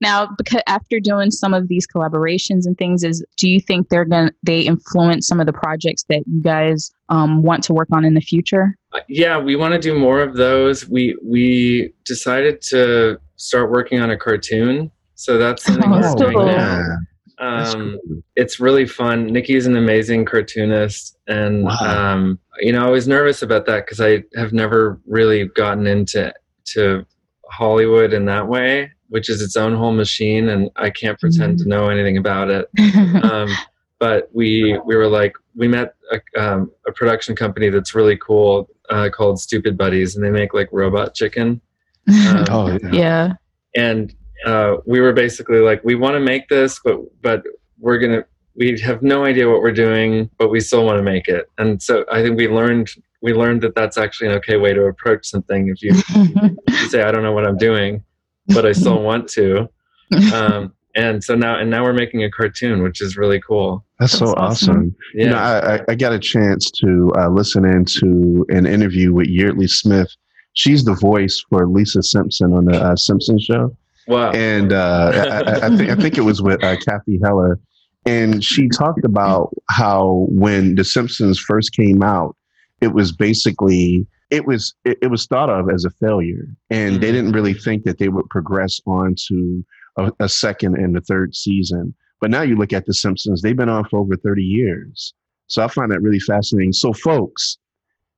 [0.02, 4.06] now because after doing some of these collaborations and things is do you think they're
[4.06, 8.06] gonna they influence some of the projects that you guys um, want to work on
[8.06, 8.78] in the future
[9.08, 10.88] yeah, we want to do more of those.
[10.88, 14.92] We we decided to start working on a cartoon,
[15.24, 16.46] so that's something Oh, that's doing cool.
[16.48, 16.98] now.
[17.40, 18.22] That's Um, cool.
[18.36, 19.26] it's really fun.
[19.28, 22.14] Nikki's an amazing cartoonist, and Wow.
[22.14, 26.34] um, you know, I was nervous about that because I have never really gotten into
[26.74, 27.06] to
[27.50, 31.68] Hollywood in that way, which is its own whole machine, and I can't pretend to
[31.70, 32.68] know anything about it.
[33.24, 33.50] Um,
[34.00, 38.70] but we we were like, we met a, um, a production company that's really cool
[38.90, 41.62] uh, called Stupid Buddies, and they make like robot chicken.
[42.10, 42.92] Um, Oh yeah.
[42.92, 43.34] yeah
[43.76, 44.14] and
[44.46, 47.44] uh, we were basically like, we want to make this, but but
[47.80, 48.24] we're gonna
[48.56, 51.50] we have no idea what we're doing, but we still want to make it.
[51.58, 52.90] And so I think we learned
[53.22, 55.70] we learned that that's actually an okay way to approach something.
[55.70, 55.96] If you,
[56.68, 58.04] you say, I don't know what I'm doing,
[58.48, 59.70] but I still want to.
[60.34, 63.84] Um, and so now and now we're making a cartoon, which is really cool.
[64.00, 64.70] That's so That's awesome.
[64.70, 64.96] awesome.
[65.16, 65.24] Yeah.
[65.24, 69.28] You know, I, I, I got a chance to uh, listen into an interview with
[69.28, 70.10] Yeardley Smith.
[70.54, 73.76] She's the voice for Lisa Simpson on the uh, Simpsons show,
[74.08, 74.32] wow.
[74.32, 75.12] and uh,
[75.48, 77.60] I, I, think I think it was with uh, Cathy Heller,
[78.06, 82.36] and she talked about how when the Simpsons first came out,
[82.82, 87.10] it was basically it was it, it was thought of as a failure, and they
[87.10, 87.14] Mhm.
[87.14, 89.66] didn't really think that they would progress on to
[89.98, 91.94] a, a second and a third season.
[92.20, 95.14] But now you look at The Simpsons, they've been on for over 30 years.
[95.48, 96.72] So I find that really fascinating.
[96.72, 97.58] So, folks,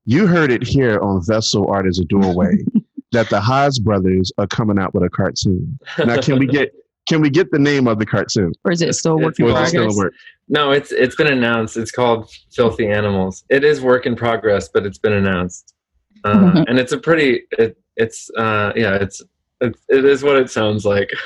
[0.06, 2.58] you heard it here on Vessel Art as a Doorway
[3.12, 5.78] that the Haas brothers are coming out with a cartoon.
[6.00, 6.72] Now, can we get
[7.08, 8.52] can we get the name of the cartoon?
[8.64, 10.14] or is it still It's- work in Or is it still a work?
[10.50, 11.78] No, it's it's been announced.
[11.78, 13.44] It's called Filthy Animals.
[13.50, 15.74] It is work in progress, but it's been announced,
[16.24, 17.44] uh, and it's a pretty.
[17.58, 19.22] It, it's uh, yeah, it's
[19.66, 21.12] it, it is what it sounds like.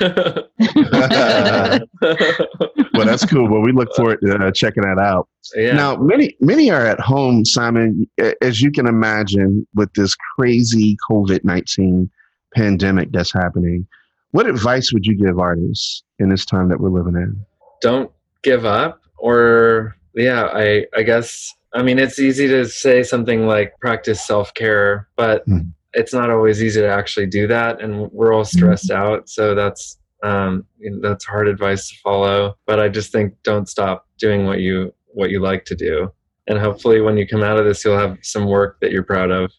[2.92, 3.48] Well, that's cool.
[3.48, 5.26] Well, we look forward to uh, checking that out.
[5.54, 5.72] yeah.
[5.74, 8.06] Now, many many are at home, Simon,
[8.42, 12.10] as you can imagine, with this crazy COVID nineteen
[12.54, 13.86] pandemic that's happening.
[14.32, 17.44] What advice would you give artists in this time that we're living in?
[17.80, 18.10] don't
[18.42, 23.72] give up or yeah i i guess i mean it's easy to say something like
[23.80, 25.72] practice self-care but Mhm.
[25.94, 29.98] It's not always easy to actually do that and we're all stressed out so that's
[30.22, 34.46] um you know, that's hard advice to follow but i just think don't stop doing
[34.46, 36.10] what you what you like to do
[36.46, 39.30] and hopefully when you come out of this you'll have some work that you're proud
[39.30, 39.50] of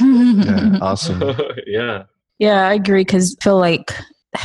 [0.00, 1.22] Yeah, awesome.
[1.66, 2.04] yeah
[2.38, 3.90] Yeah, I agree because I feel like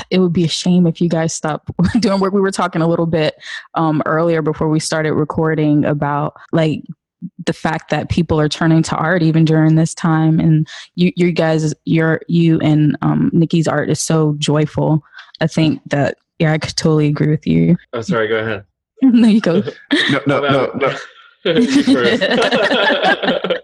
[0.10, 2.34] it would be a shame if you guys stop doing work.
[2.34, 3.36] We were talking a little bit
[3.76, 6.82] um, earlier before we started recording about like
[7.45, 11.32] the fact that people are turning to art even during this time, and you, you
[11.32, 15.03] guys, your you and um, Nikki's art is so joyful.
[15.41, 17.78] I think that yeah, I could totally agree with you.
[17.93, 18.65] oh sorry go ahead
[19.01, 19.63] there you go.
[20.28, 20.95] No, no, no, no.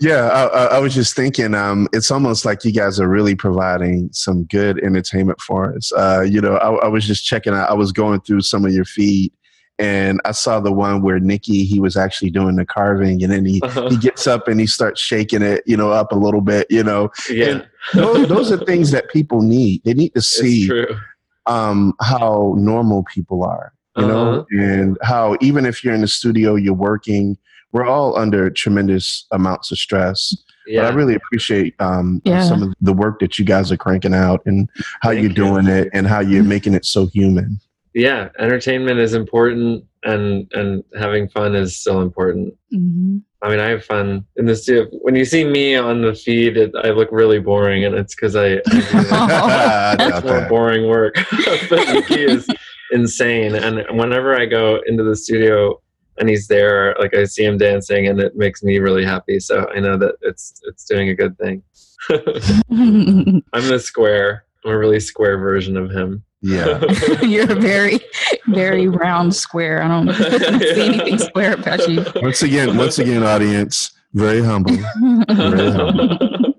[0.00, 1.54] Yeah, I, I, I was just thinking.
[1.54, 5.92] Um, it's almost like you guys are really providing some good entertainment for us.
[5.92, 7.68] Uh, you know, I, I was just checking out.
[7.68, 9.32] I was going through some of your feed,
[9.80, 13.44] and I saw the one where Nikki he was actually doing the carving, and then
[13.46, 16.66] he he gets up and he starts shaking it, you know, up a little bit.
[16.70, 17.62] You know, yeah,
[17.94, 19.82] those, those are things that people need.
[19.84, 20.70] They need to see
[21.46, 24.12] um, how normal people are, you Uh-huh.
[24.12, 27.36] know, and how even if you're in the studio, you're working.
[27.72, 30.36] We're all under tremendous amounts of stress.
[30.66, 32.42] Yeah, But I really appreciate um, Yeah.
[32.42, 34.68] some of the work that you guys are cranking out and
[35.02, 35.34] how Thank you're you.
[35.36, 37.60] doing it and how you're making it so human.
[37.94, 38.28] Yeah.
[38.38, 42.54] Entertainment is important, and and having fun is still important.
[42.72, 43.22] Mhm.
[43.42, 44.86] I mean, I have fun in the studio.
[45.00, 48.36] When you see me on the feed, it, I look really boring, and it's because
[48.36, 51.14] I, I do more boring work.
[51.70, 52.46] but Nikki is
[52.92, 55.80] insane, and whenever I go into the studio
[56.18, 59.40] and he's there, like I see him dancing, and it makes me really happy.
[59.40, 61.62] So I know that it's it's doing a good thing.
[62.10, 64.44] I'm the square.
[64.64, 66.22] I'm a really square version of him.
[66.42, 66.82] Yeah.
[67.22, 68.00] You're a very,
[68.48, 69.82] very round square.
[69.82, 70.12] I don't
[70.74, 72.04] see anything square about you.
[72.16, 74.76] Once again, once again, audience, very humble.
[75.28, 76.54] Very humble.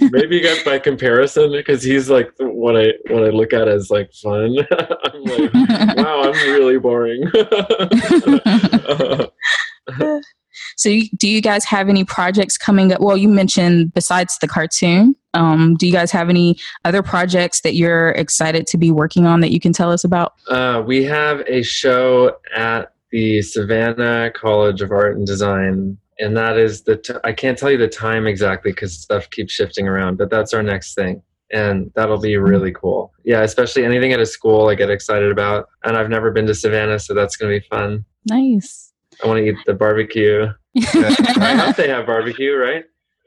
[0.00, 4.12] Maybe get by comparison because he's like what I what I look at as like
[4.14, 4.56] fun.
[4.70, 5.52] I'm like,
[5.96, 7.24] wow, I'm really boring.
[10.76, 13.00] so, you, do you guys have any projects coming up?
[13.00, 17.74] Well, you mentioned besides the cartoon, Um, do you guys have any other projects that
[17.74, 20.34] you're excited to be working on that you can tell us about?
[20.48, 26.56] Uh, we have a show at the Savannah College of Art and Design, and that
[26.56, 26.96] is the.
[26.96, 30.54] T- I can't tell you the time exactly because stuff keeps shifting around, but that's
[30.54, 31.22] our next thing
[31.54, 33.12] and that'll be really cool.
[33.24, 35.68] Yeah, especially anything at a school I get excited about.
[35.84, 38.04] And I've never been to Savannah, so that's going to be fun.
[38.26, 38.92] Nice.
[39.22, 40.48] I want to eat the barbecue.
[40.76, 42.84] I hope they have barbecue, right?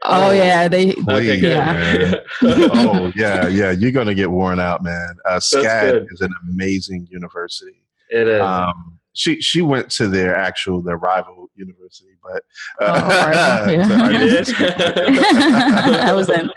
[0.09, 0.93] Oh yeah, they.
[0.93, 2.15] Okay, yeah.
[2.43, 3.71] oh yeah, yeah.
[3.71, 5.15] You're gonna get worn out, man.
[5.25, 7.83] Uh, SCAD is an amazing university.
[8.09, 8.41] It is.
[8.41, 12.43] Um, she she went to their actual their rival university, but
[12.79, 13.87] Oh, rival, yeah.
[13.87, 14.47] to our You did?
[14.47, 15.99] university.
[15.99, 16.51] I was in.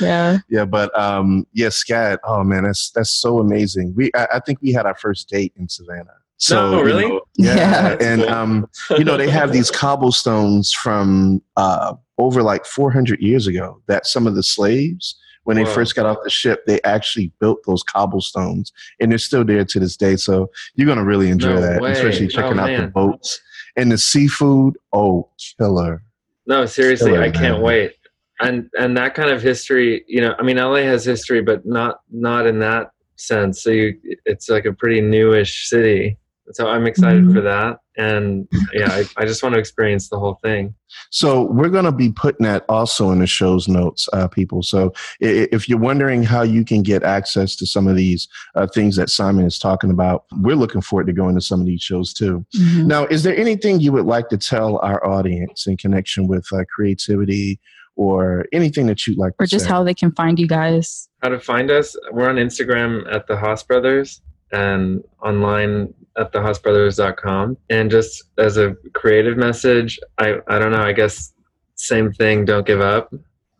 [0.00, 0.38] Yeah.
[0.48, 2.18] yeah, but um, yeah, SCAD.
[2.24, 3.92] Oh man, that's that's so amazing.
[3.96, 6.14] We I, I think we had our first date in Savannah.
[6.38, 7.06] So No, you really?
[7.08, 7.96] know, yeah, Yeah.
[8.00, 8.66] and um,
[8.96, 14.26] you know they have these cobblestones from uh over like 400 years ago that some
[14.26, 15.74] of the slaves when they Wow.
[15.74, 19.80] first got off the ship they actually built those cobblestones and they're still there to
[19.80, 21.92] this day so you're gonna really enjoy No that way.
[21.92, 23.40] especially checking Oh, out the boats
[23.76, 26.02] and the seafood oh killer
[26.46, 27.62] No, seriously, Killer, I can't man.
[27.62, 27.92] wait.
[28.40, 32.00] And and that kind of history, you know, I mean, LA has history, but not
[32.10, 33.62] not in that sense.
[33.62, 36.16] So you, it's like a pretty newish city.
[36.52, 37.34] So I'm excited Mhm.
[37.34, 40.74] for that, and yeah, I, I just want to experience the whole thing.
[41.10, 44.62] So we're going to be putting that also in the show's notes, uh, people.
[44.62, 48.96] So if you're wondering how you can get access to some of these uh, things
[48.96, 52.12] that Simon is talking about, we're looking forward to going to some of these shows
[52.12, 52.44] too.
[52.56, 52.86] Mhm.
[52.86, 56.64] Now, is there anything you would like to tell our audience in connection with uh,
[56.74, 57.60] creativity
[57.96, 59.70] or anything that you'd like Or to just say?
[59.70, 61.08] how they can find you guys.
[61.22, 61.94] How to find us?
[62.10, 64.22] We're on Instagram at the Haas Brothers
[64.52, 67.56] and online at thehaasbrothers.com.
[67.68, 71.32] And just as a creative message, I, I don't know, I guess
[71.74, 73.12] same thing, don't give up.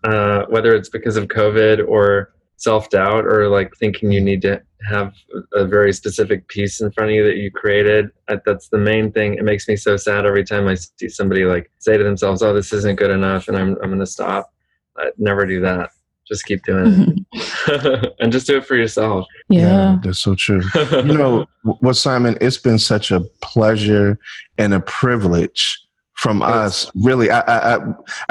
[0.04, 4.62] Uh, whether it's because of COVID or self doubt or like thinking you need to
[4.88, 5.14] have
[5.52, 8.10] a very specific piece in front of you that you created.
[8.28, 9.34] That's the main thing.
[9.34, 12.54] It makes me so sad every time I see somebody like say to themselves, "Oh,
[12.54, 14.52] this isn't good enough," and I'm I'm going to stop.
[14.96, 15.90] I never do that.
[16.30, 19.26] Just keep doing it, and just do it for yourself.
[19.48, 19.98] yeah.
[20.02, 20.62] that's so true.
[20.74, 21.44] you know
[21.80, 24.18] what simon it's been such a pleasure
[24.56, 25.78] and a privilege
[26.20, 27.78] from us really I, I i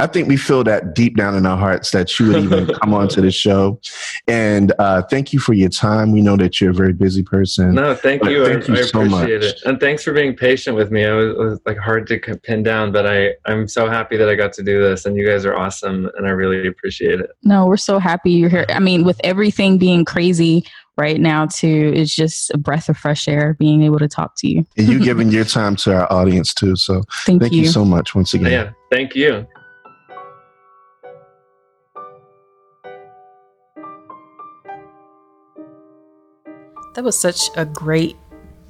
[0.00, 2.94] i think we feel that deep down in our hearts that you would even come
[2.94, 3.80] onto the show
[4.28, 7.74] and uh thank you for your time we know that you're a very busy person
[7.74, 8.44] no, thank But you.
[8.44, 9.54] thank I, you I so appreciate much.
[9.54, 11.04] it, and thanks for being patient with me.
[11.04, 14.28] I was, it was like hard to pin down, but I I'm so happy that
[14.28, 17.30] I got to do this, and you guys are awesome, and I really appreciate it.
[17.42, 18.66] No, we're so happy you're here.
[18.68, 20.64] I mean, with everything being crazy
[21.00, 24.46] right now, too, it's just a breath of fresh air being able to talk to
[24.46, 24.66] you.
[24.76, 28.14] and you giving your time to our audience too so Thank, thank you, so much
[28.14, 29.46] once again Yeah, thank you.
[36.94, 38.16] That was such a great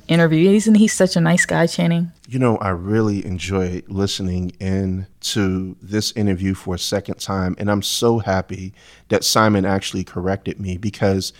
[0.06, 0.50] interview.
[0.50, 2.12] Isn't he such a nice guy, Channing?
[2.28, 7.70] You know, I really enjoyed listening in to this interview for a second time, and
[7.70, 8.74] I'm so happy
[9.08, 11.32] that Simon actually corrected me because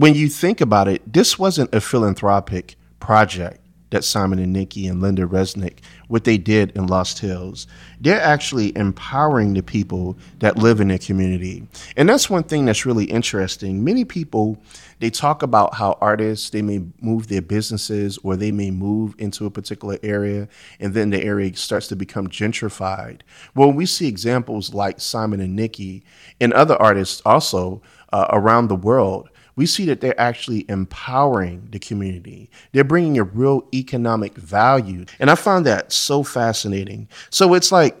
[0.00, 5.02] when you think about it, this wasn't a philanthropic project that Simon and Nikki and
[5.02, 7.66] Lynda Resnick, what they did in Lost Hills.
[8.00, 11.68] They're actually empowering the people that live in their community.
[11.98, 13.84] And that's one thing that's really interesting.
[13.84, 14.56] Many people,
[15.00, 19.44] they talk about how artists, they may move their businesses or they may move into
[19.44, 20.48] a particular area
[20.78, 23.20] and then the area starts to become gentrified.
[23.54, 26.04] Well, we see examples like Simon and Nikki
[26.40, 27.82] and other artists also
[28.14, 29.28] uh, around the world
[29.60, 32.48] we see that they're actually empowering the community.
[32.72, 35.04] They're bringing a real economic value.
[35.18, 37.10] And I find that so fascinating.
[37.28, 37.94] So it's like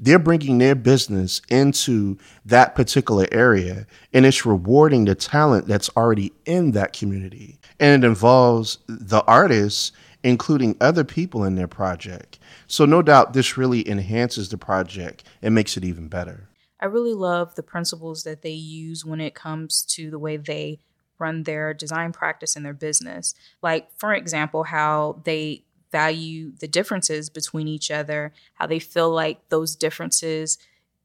[0.00, 6.32] they're bringing their business into that particular area and it's rewarding the talent that's already
[6.46, 7.60] in that community.
[7.78, 9.92] And it involves the artists,
[10.24, 12.40] including other people in their project.
[12.66, 16.48] So, no doubt, this really enhances the project and makes it even better.
[16.80, 20.80] I really love the principles that they use when it comes to the way they
[21.18, 23.34] run their design practice and their business.
[23.62, 29.48] Like, for example, how they value the differences between each other, how they feel like
[29.48, 30.58] those differences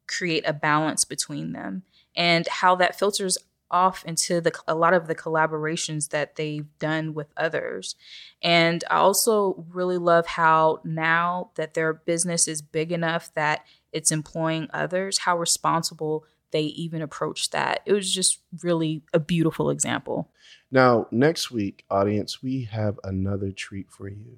[0.07, 1.83] create a balance between them,
[2.15, 3.37] and how that filters
[3.71, 7.95] off into the a lot of the collaborations that they've done with others.
[8.41, 14.11] And I also really love how now that their business is big enough that it's
[14.11, 17.81] employing others, how responsible they even approach that.
[17.85, 20.31] It was just really a beautiful example.
[20.71, 24.37] Now, next week, audience, we have another treat for you.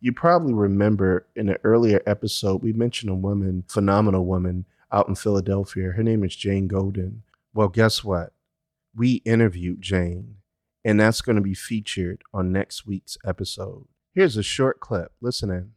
[0.00, 5.14] You probably remember in an earlier episode, we mentioned a woman, phenomenal woman out in
[5.14, 5.90] Philadelphia.
[5.90, 7.22] Her name is Jane Golden.
[7.54, 8.32] Well, guess what?
[8.94, 10.36] We interviewed Jane,
[10.84, 13.86] and that's going to be featured on next week's episode.
[14.12, 15.12] Here's a short clip.
[15.20, 15.72] Listen in.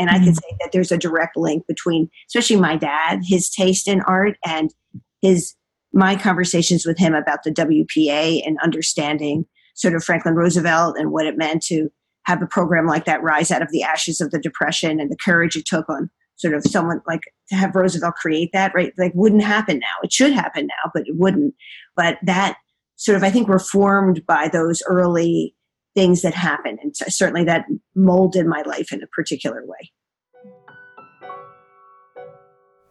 [0.00, 0.32] And I can mm-hmm.
[0.32, 4.74] say that there's a direct link between, especially my dad, his taste in art, and
[5.20, 5.54] his
[5.92, 9.44] my conversations with him about the WPA and understanding
[9.74, 11.90] sort of Franklin Roosevelt and what it meant to
[12.24, 15.16] have a program like that rise out of the ashes of the depression and the
[15.22, 18.94] courage it took on sort of someone like to have Roosevelt create that, right?
[18.96, 19.94] Like wouldn't happen now.
[20.02, 21.54] It should happen now, but it wouldn't.
[21.96, 22.56] But that
[22.96, 25.54] sort of, I think, were formed by those early
[25.94, 26.78] things that happened.
[26.82, 29.90] And certainly that molded my life in a particular way.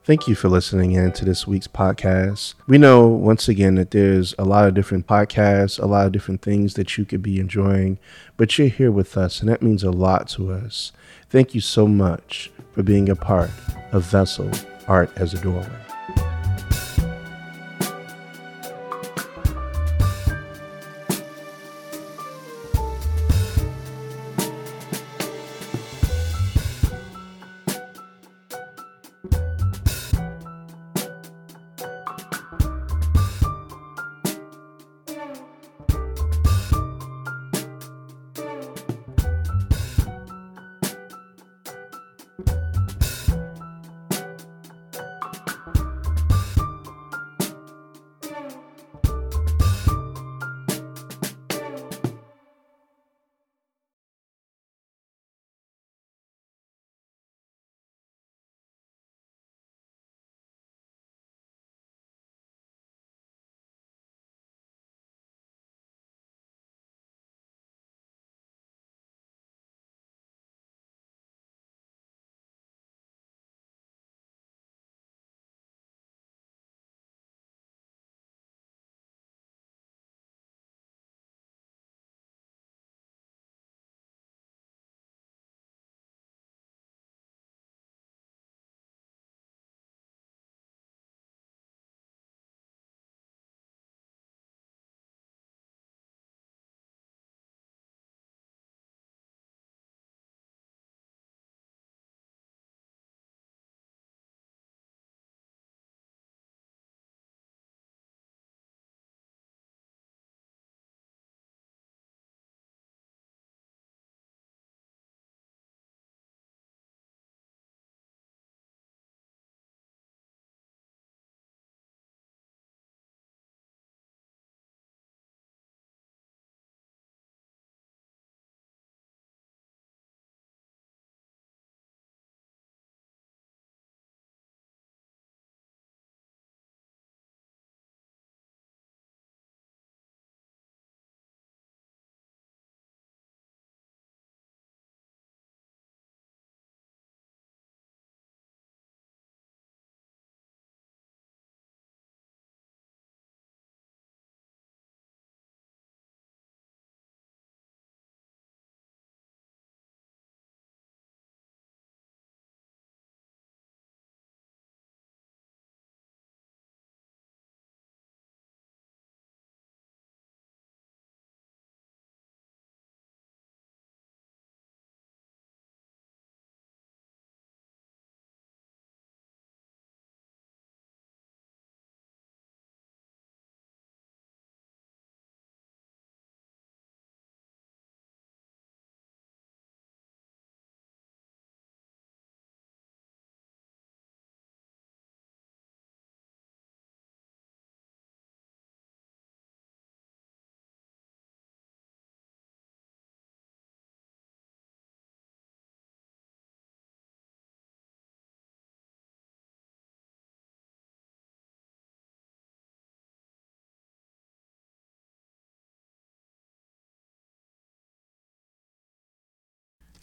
[0.05, 2.55] Thank you for listening in to this week's podcast.
[2.67, 6.41] We know once again that there's a lot of different podcasts, a lot of different
[6.41, 7.99] things that you could be enjoying,
[8.35, 10.91] but you're here with us, and that means a lot to us.
[11.29, 13.51] Thank you so much for being a part
[13.91, 14.49] of Vessel
[14.87, 15.88] Art as a Doorway.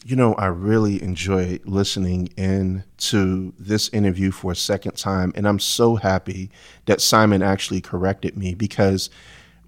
[0.07, 5.45] You know, I really enjoy listening in to this interview for a second time, and
[5.45, 6.49] I'm so happy
[6.85, 9.09] that Simon actually corrected me because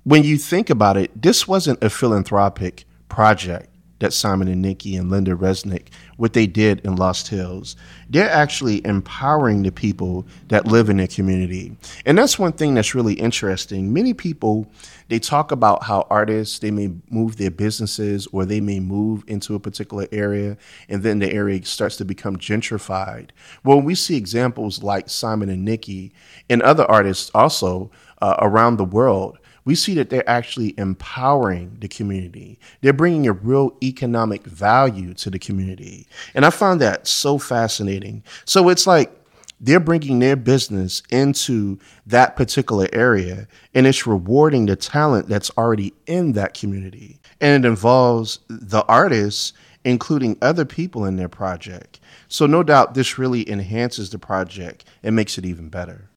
[0.05, 3.69] when you think about it, this wasn't a philanthropic project
[3.99, 5.87] that Simon and Nikki and Lynda Resnick,
[6.17, 7.75] what they did in Lost Hills.
[8.09, 11.75] They're actually empowering the people that live in their community.
[12.05, 13.93] And that's one thing that's really interesting.
[13.93, 14.67] Many people,
[15.09, 19.55] they talk about how artists, they may move their businesses or they may move into
[19.55, 23.29] a particular area and then the area starts to become gentrified.
[23.63, 26.13] Well, we see examples like Simon and Nikki
[26.49, 27.91] and other artists also
[28.21, 32.59] uh, around the world we see that they're actually empowering the community.
[32.81, 36.07] They're bringing a real economic value to the community.
[36.33, 38.23] And I found that so fascinating.
[38.45, 39.11] So it's like
[39.61, 45.93] they're bringing their business into that particular area and it's rewarding the talent that's already
[46.07, 47.19] in that community.
[47.41, 49.53] And it involves the artists
[49.83, 51.99] including other people in their project.
[52.27, 56.07] So, no doubt, this really enhances the project and makes it even better.